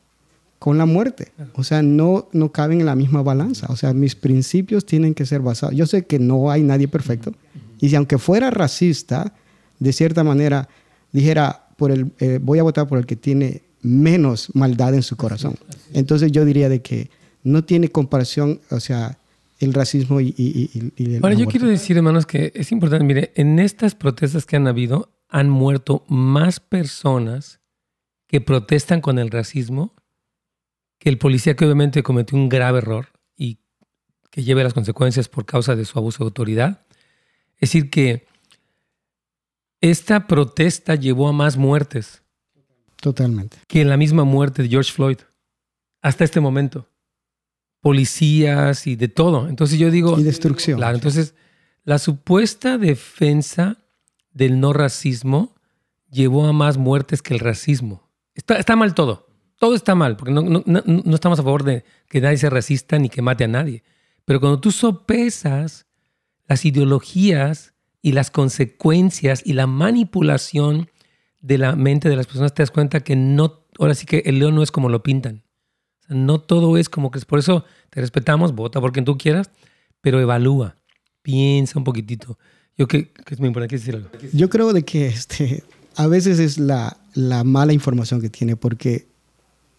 [0.59, 1.31] con la muerte.
[1.53, 3.67] O sea, no, no caben en la misma balanza.
[3.69, 5.75] O sea, mis principios tienen que ser basados.
[5.75, 7.33] Yo sé que no hay nadie perfecto.
[7.79, 9.33] Y si aunque fuera racista,
[9.79, 10.67] de cierta manera,
[11.11, 15.15] dijera, por el, eh, voy a votar por el que tiene menos maldad en su
[15.15, 15.55] corazón.
[15.93, 17.09] Entonces yo diría de que
[17.43, 19.19] no tiene comparación, o sea,
[19.59, 23.59] el racismo y, y, y, Ahora, yo quiero decir, hermanos, que es importante, mire, en
[23.59, 27.59] estas protestas que han habido, han muerto más personas
[28.27, 29.95] que protestan con el racismo
[30.99, 33.59] que el policía que obviamente cometió un grave error y
[34.29, 36.85] que lleve las consecuencias por causa de su abuso de autoridad.
[37.55, 38.27] Es decir, que
[39.81, 42.23] esta protesta llevó a más muertes.
[42.97, 43.57] Totalmente.
[43.67, 45.17] Que la misma muerte de George Floyd.
[46.01, 46.89] hasta este momento.
[47.81, 49.47] Policías y de todo.
[49.47, 50.19] Entonces yo digo...
[50.19, 50.77] Y destrucción.
[50.77, 51.35] Claro, entonces
[51.83, 53.77] la supuesta defensa
[54.33, 55.55] del no racismo
[56.09, 58.09] llevó a más muertes que el racismo.
[58.35, 59.27] Está, está mal todo.
[59.59, 62.51] Todo está mal, porque no, no, no, no estamos a favor de que nadie sea
[62.51, 63.83] racista ni que mate a nadie.
[64.23, 65.87] Pero cuando tú sopesas
[66.47, 70.89] las ideologías y las consecuencias y la manipulación
[71.41, 74.39] de la mente de las personas, te das cuenta que no, ahora sí que el
[74.39, 75.43] león no es como lo pintan.
[76.07, 77.25] No todo es como que es.
[77.25, 79.49] Por eso te respetamos, vota por quien tú quieras,
[80.01, 80.77] pero evalúa,
[81.21, 82.37] piensa un poquitito.
[82.77, 84.05] Yo que, es muy importante decir.
[84.33, 85.63] Yo creo de que este,
[85.95, 89.07] a veces es la, la mala información que tiene, porque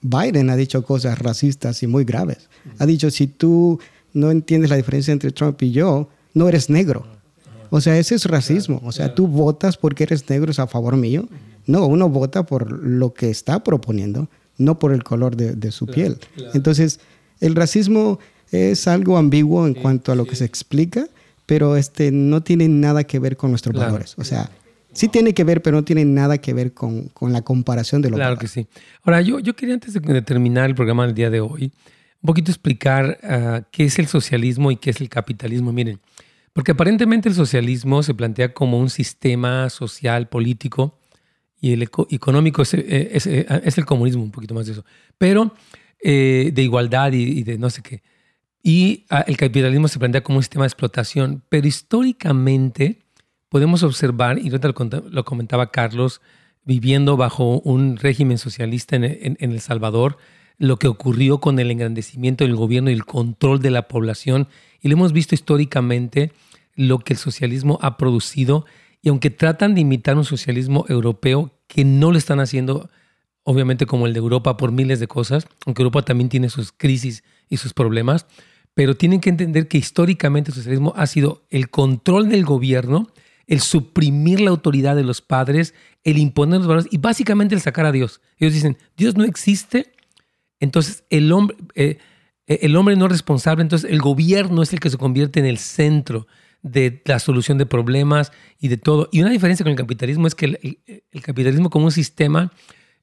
[0.01, 2.49] Biden ha dicho cosas racistas y muy graves.
[2.79, 3.81] Ha dicho, si tú
[4.13, 7.07] no entiendes la diferencia entre Trump y yo, no eres negro.
[7.71, 8.81] O sea, ese es racismo.
[8.85, 11.29] O sea, tú votas porque eres negro, es a favor mío.
[11.67, 14.29] No, uno vota por lo que está proponiendo,
[14.59, 16.19] no por el color de, de su piel.
[16.55, 17.01] Entonces,
[17.41, 18.19] el racismo
[18.51, 21.07] es algo ambiguo en cuanto a lo que se explica,
[21.47, 23.93] pero este, no tiene nada que ver con nuestros Claro.
[23.93, 24.15] valores.
[24.19, 24.51] O sea,
[24.93, 28.11] sí tiene que ver, pero no tiene nada que ver con, con la comparación de
[28.11, 28.67] los Claro que sí.
[29.03, 31.73] Ahora, yo, yo quería antes de, de terminar el programa del día de hoy,
[32.21, 35.73] un poquito explicar ah, qué es el socialismo y qué es el capitalismo.
[35.73, 36.01] Miren,
[36.53, 40.98] porque aparentemente el socialismo se plantea como un sistema social, político,
[41.61, 44.73] y el eco- económico es, eh, es, eh, es el comunismo, un poquito más de
[44.73, 44.85] eso,
[45.19, 45.55] pero
[46.03, 48.03] eh, de igualdad y, y de no sé qué.
[48.63, 52.99] Y ah, el capitalismo se plantea como un sistema de explotación, pero históricamente
[53.49, 56.21] podemos observar, y lo comentaba Carlos,
[56.65, 60.19] viviendo bajo un régimen socialista en, en- en El Salvador,
[60.59, 64.49] lo que ocurrió con el engrandecimiento del gobierno y el control de la población.
[64.83, 66.33] Y lo hemos visto históricamente
[66.75, 68.67] lo que el socialismo ha producido.
[69.09, 72.91] Y aunque tratan de imitar un socialismo europeo, que no lo están haciendo,
[73.43, 77.25] obviamente, como el de Europa por miles de cosas, aunque Europa también tiene sus crisis
[77.49, 78.27] y sus problemas,
[78.75, 83.09] pero tienen que entender que históricamente el socialismo ha sido el control del gobierno,
[83.47, 85.73] el suprimir la autoridad de los padres,
[86.05, 88.21] el imponer los valores y básicamente el sacar a Dios.
[88.37, 89.91] Ellos dicen, Dios no existe,
[90.61, 91.97] entonces el hombre, eh,
[92.47, 95.47] eh, el hombre no es responsable, entonces el gobierno es el que se convierte en
[95.47, 96.27] el centro
[96.63, 99.09] de la solución de problemas y de todo.
[99.13, 102.53] Y una diferencia con el capitalismo es que el, capitalismo como un sistema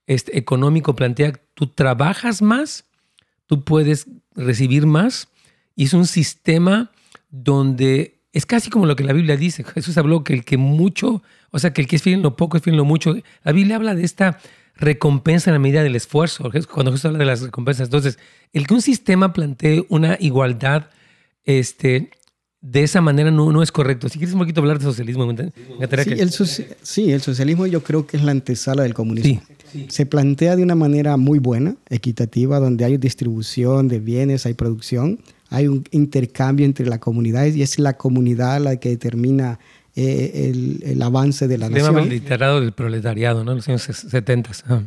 [0.07, 2.85] este, económico plantea, tú trabajas más,
[3.47, 5.29] tú puedes recibir más,
[5.75, 6.91] y es un sistema
[7.29, 9.63] donde es casi como lo que la Biblia dice.
[9.63, 12.35] Jesús habló que el que mucho, o sea, que el que es fiel en lo
[12.35, 13.15] poco es fiel en lo mucho.
[13.43, 14.39] La Biblia habla de esta
[14.75, 17.87] recompensa en la medida del esfuerzo, cuando Jesús habla de las recompensas.
[17.87, 18.19] Entonces,
[18.51, 20.89] el que un sistema plantee una igualdad
[21.45, 22.11] este,
[22.67, 24.09] de esa manera no, no es correcto.
[24.09, 25.31] Si quieres un poquito hablar de socialismo, me
[26.03, 29.41] Sí que- el, soci- sí, el socialismo yo creo que es la antesala del comunismo.
[29.71, 34.53] Sí, Se plantea de una manera muy buena, equitativa, donde hay distribución de bienes, hay
[34.55, 39.59] producción, hay un intercambio entre las comunidades y es la comunidad la que determina
[39.95, 42.09] eh, el, el avance de la el tema nación.
[42.09, 43.51] literado del proletariado, ¿no?
[43.51, 44.49] En los años 70.
[44.65, 44.83] Ajá.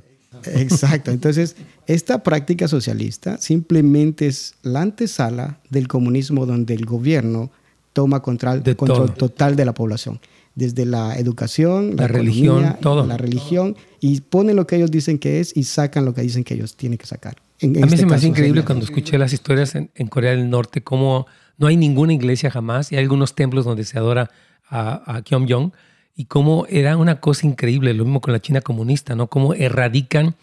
[0.55, 1.11] Exacto.
[1.11, 1.57] Entonces,
[1.87, 7.51] esta práctica socialista simplemente es la antesala del comunismo donde el gobierno
[7.99, 9.29] toma control, De control todo.
[9.29, 10.21] total de la población.
[10.55, 13.07] Desde la educación, La la, religión, economía, todo.
[13.07, 16.45] La religión, y ponen lo que ellos dicen que es y sacan lo que dicen
[16.45, 17.35] que ellos tienen que sacar.
[17.61, 20.07] En- en A mí este se me hace increíble cuando escuché las historias en, en
[20.07, 21.27] Corea del Norte, cómo
[21.59, 24.31] no hay ninguna iglesia jamás y hay algunos templos donde se adora
[24.69, 25.73] a, a Kim Jong
[26.15, 29.27] y cómo era una cosa increíble, lo mismo con la China comunista, ¿no?
[29.29, 30.35] Cómo erradican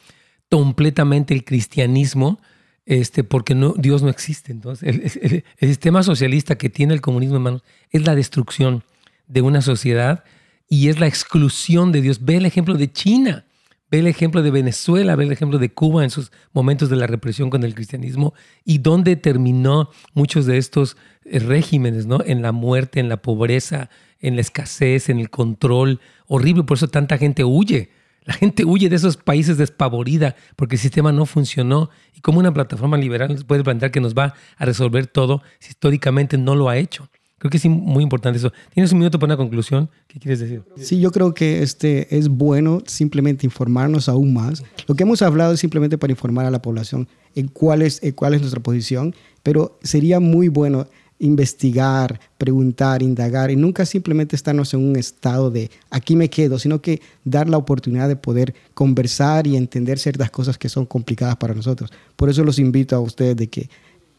[0.49, 2.39] completamente el cristianismo
[2.85, 4.51] este, porque no, Dios no existe.
[4.51, 7.61] Entonces, el, sistema socialista que tiene el comunismo, hermano,
[7.91, 8.83] es la destrucción
[9.27, 10.23] de una sociedad
[10.69, 12.23] y es la exclusión de Dios.
[12.23, 13.45] Ve el ejemplo de China.
[13.91, 17.05] Ve el ejemplo de Venezuela, ve el ejemplo de Cuba en sus momentos de la
[17.05, 18.33] represión con el cristianismo
[18.63, 22.19] y dónde terminó muchos de estos eh, regímenes, ¿no?
[22.25, 26.63] En la muerte, en la pobreza, en la escasez, en el control horrible.
[26.63, 27.91] Por eso tanta gente huye.
[28.25, 31.89] La gente huye de esos países despavorida porque el sistema no funcionó.
[32.15, 36.37] Y como una plataforma liberal puede plantear que nos va a resolver todo si históricamente
[36.37, 37.09] no lo ha hecho.
[37.37, 38.51] Creo que es muy importante eso.
[38.73, 39.89] ¿Tienes un minuto para una conclusión?
[40.07, 40.63] ¿Qué quieres decir?
[40.77, 44.63] Sí, yo creo que este es bueno simplemente informarnos aún más.
[44.87, 48.13] Lo que hemos hablado es simplemente para informar a la población en cuál es, en
[48.13, 49.13] cuál es nuestra posición,
[49.43, 50.87] pero sería muy bueno
[51.19, 56.81] investigar, preguntar, indagar y nunca simplemente estarnos en un estado de aquí me quedo, sino
[56.81, 61.53] que dar la oportunidad de poder conversar y entender ciertas cosas que son complicadas para
[61.53, 61.91] nosotros.
[62.15, 63.69] Por eso los invito a ustedes de que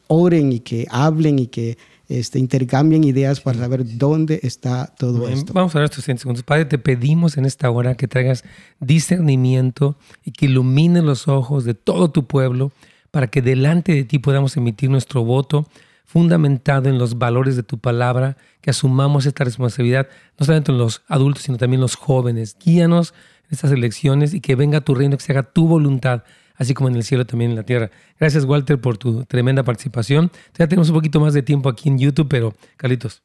[0.09, 1.77] oren y que hablen y que
[2.09, 5.53] este, intercambien ideas para saber dónde está todo esto.
[5.53, 6.45] Vamos a ver estos 100 segundos.
[6.45, 8.45] Padre, te pedimos en esta hora que traigas
[8.81, 12.73] discernimiento y que ilumines los ojos de todo tu pueblo
[13.11, 15.67] para que delante de ti podamos emitir nuestro voto
[16.17, 20.09] fundamentado en los valores de tu palabra, que asumamos esta responsabilidad,
[20.39, 22.57] no solamente en los adultos, sino también en los jóvenes.
[22.59, 23.13] Guíanos
[23.45, 26.23] en estas elecciones y que venga tu reino, que se haga tu voluntad,
[26.55, 27.91] así como en el cielo también en la tierra.
[28.19, 30.31] Gracias, Walter, por tu tremenda participación.
[30.57, 33.23] Ya tenemos un poquito más de tiempo aquí en YouTube, pero Carlitos.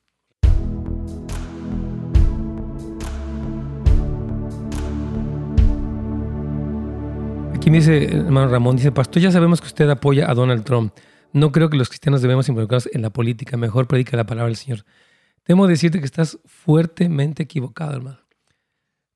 [7.55, 10.91] Aquí me dice, hermano Ramón, dice, Pastor, ya sabemos que usted apoya a Donald Trump.
[11.34, 13.57] No creo que los cristianos debemos involucrarnos en la política.
[13.57, 14.86] Mejor predica la palabra del Señor.
[15.43, 18.19] Temo decirte que estás fuertemente equivocado, hermano.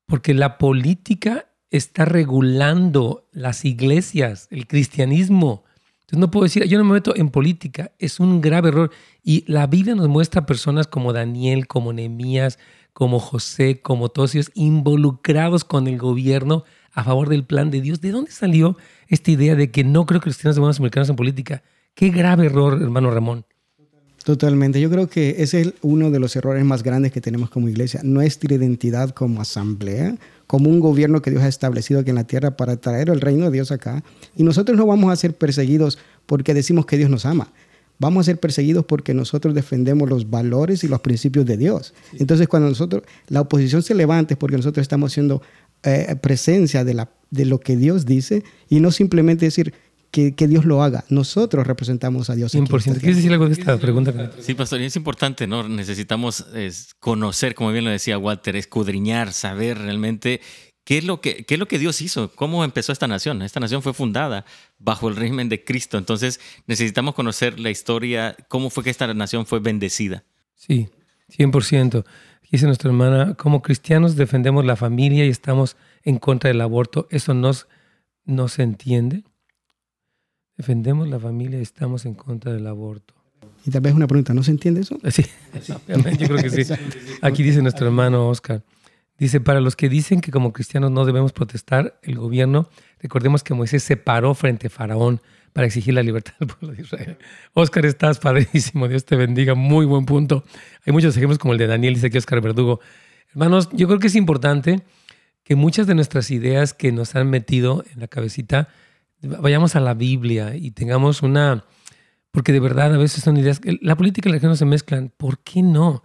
[0.06, 5.64] Porque la política está regulando las iglesias, el cristianismo.
[6.00, 7.92] Entonces no puedo decir, yo no me meto en política.
[7.98, 8.90] Es un grave error.
[9.22, 12.58] Y la Biblia nos muestra personas como Daniel, como Nehemías,
[12.92, 18.00] como José, como todos ellos, involucrados con el gobierno a favor del plan de Dios.
[18.00, 18.76] ¿De dónde salió
[19.08, 21.62] esta idea de que no creo que los cristianos debamos involucrarnos en política?
[21.96, 23.46] Qué grave error, hermano Ramón.
[24.22, 24.82] Totalmente.
[24.82, 28.00] Yo creo que ese es uno de los errores más grandes que tenemos como iglesia.
[28.04, 30.14] Nuestra identidad como asamblea,
[30.46, 33.46] como un gobierno que Dios ha establecido aquí en la tierra para traer el reino
[33.46, 34.04] de Dios acá.
[34.36, 37.50] Y nosotros no vamos a ser perseguidos porque decimos que Dios nos ama.
[37.98, 41.94] Vamos a ser perseguidos porque nosotros defendemos los valores y los principios de Dios.
[42.18, 45.40] Entonces, cuando nosotros, la oposición se levante es porque nosotros estamos siendo
[45.82, 49.72] eh, presencia de, la, de lo que Dios dice y no simplemente decir
[50.16, 51.04] que, que Dios lo haga.
[51.10, 52.54] Nosotros representamos a Dios.
[52.54, 53.00] 100%.
[53.00, 54.32] ¿Quieres decir algo de esta pregunta?
[54.40, 55.68] Sí, pastor, es importante, ¿no?
[55.68, 56.46] Necesitamos
[56.98, 60.40] conocer, como bien lo decía Walter, escudriñar, saber realmente
[60.84, 62.30] ¿Qué es, lo que, ¿Qué es lo que Dios hizo?
[62.34, 63.42] ¿Cómo empezó esta nación?
[63.42, 64.46] Esta nación fue fundada
[64.78, 65.98] bajo el régimen de Cristo.
[65.98, 70.22] Entonces necesitamos conocer la historia, cómo fue que esta nación fue bendecida.
[70.54, 70.88] Sí,
[71.36, 72.04] 100%.
[72.50, 77.06] Dice nuestra hermana, como cristianos defendemos la familia y estamos en contra del aborto.
[77.10, 77.66] ¿Eso nos,
[78.24, 79.24] no se entiende?
[80.56, 83.14] Defendemos la familia y estamos en contra del aborto.
[83.64, 84.98] Y tal vez una pregunta, ¿no se entiende eso?
[85.10, 85.24] Sí,
[85.66, 86.72] yo creo que sí.
[87.20, 88.62] Aquí dice nuestro hermano Oscar.
[89.18, 92.68] Dice, para los que dicen que como cristianos no debemos protestar, el gobierno,
[93.00, 95.22] recordemos que Moisés se paró frente a Faraón
[95.54, 97.16] para exigir la libertad del pueblo de Israel.
[97.54, 100.44] Oscar, estás padrísimo, Dios te bendiga, muy buen punto.
[100.84, 102.80] Hay muchos ejemplos como el de Daniel, dice aquí Oscar Verdugo.
[103.30, 104.82] Hermanos, yo creo que es importante
[105.44, 108.68] que muchas de nuestras ideas que nos han metido en la cabecita,
[109.26, 111.64] vayamos a la Biblia y tengamos una,
[112.30, 115.12] porque de verdad a veces son ideas, la política y la religión no se mezclan,
[115.16, 116.02] ¿por qué no?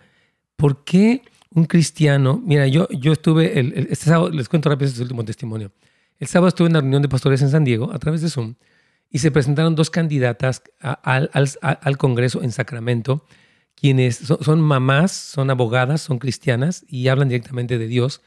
[0.56, 1.22] ¿Por qué
[1.54, 5.72] un cristiano, mira, yo, yo estuve, el, este sábado, les cuento rápido este último testimonio,
[6.20, 8.56] el sábado estuve en una reunión de pastores en San Diego a través de Zoom
[9.12, 11.30] y se presentaron dos candidatas al,
[11.62, 13.26] al, Congreso en Sacramento,
[13.76, 18.22] quienes son, mamás, son abogadas, son cristianas y hablan directamente de Dios.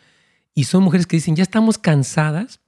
[0.55, 2.61] Y son mujeres que dicen, ya estamos cansadas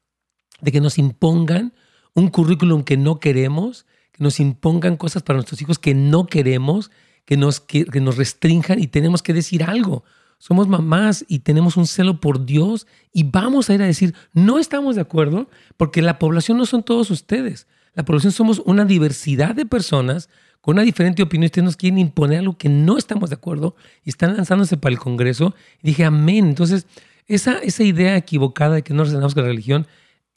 [0.62, 1.74] de que nos impongan
[2.17, 6.91] un currículum que no queremos, que nos impongan cosas para nuestros hijos que no queremos,
[7.25, 10.03] que nos, que nos restrinjan y tenemos que decir algo.
[10.39, 14.59] Somos mamás y tenemos un celo por Dios y vamos a ir a decir, no
[14.59, 17.67] estamos de acuerdo porque la población no son todos ustedes.
[17.95, 20.29] La población somos una diversidad de personas
[20.61, 21.47] con una diferente opinión.
[21.47, 24.99] Ustedes nos quieren imponer algo que no estamos de acuerdo y están lanzándose para el
[24.99, 25.55] Congreso.
[25.83, 26.47] Y dije, amén.
[26.49, 26.87] Entonces,
[27.27, 29.87] esa, esa idea equivocada de que no relacionamos con la religión,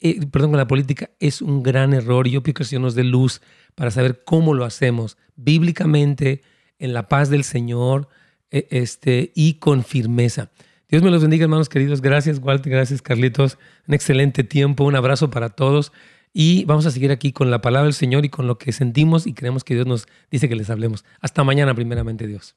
[0.00, 2.26] eh, perdón, con la política, es un gran error.
[2.26, 3.42] Yo pido que el Señor nos dé luz
[3.74, 6.42] para saber cómo lo hacemos bíblicamente,
[6.78, 8.08] en la paz del Señor,
[8.50, 10.50] e, este, y con firmeza.
[10.88, 12.00] Dios me los bendiga, hermanos queridos.
[12.00, 12.72] Gracias, Walter.
[12.72, 13.58] Gracias, Carlitos.
[13.86, 14.84] Un excelente tiempo.
[14.84, 15.92] Un abrazo para todos.
[16.32, 19.26] Y vamos a seguir aquí con la palabra del Señor y con lo que sentimos
[19.26, 21.04] y creemos que Dios nos dice que les hablemos.
[21.20, 22.56] Hasta mañana, primeramente, Dios.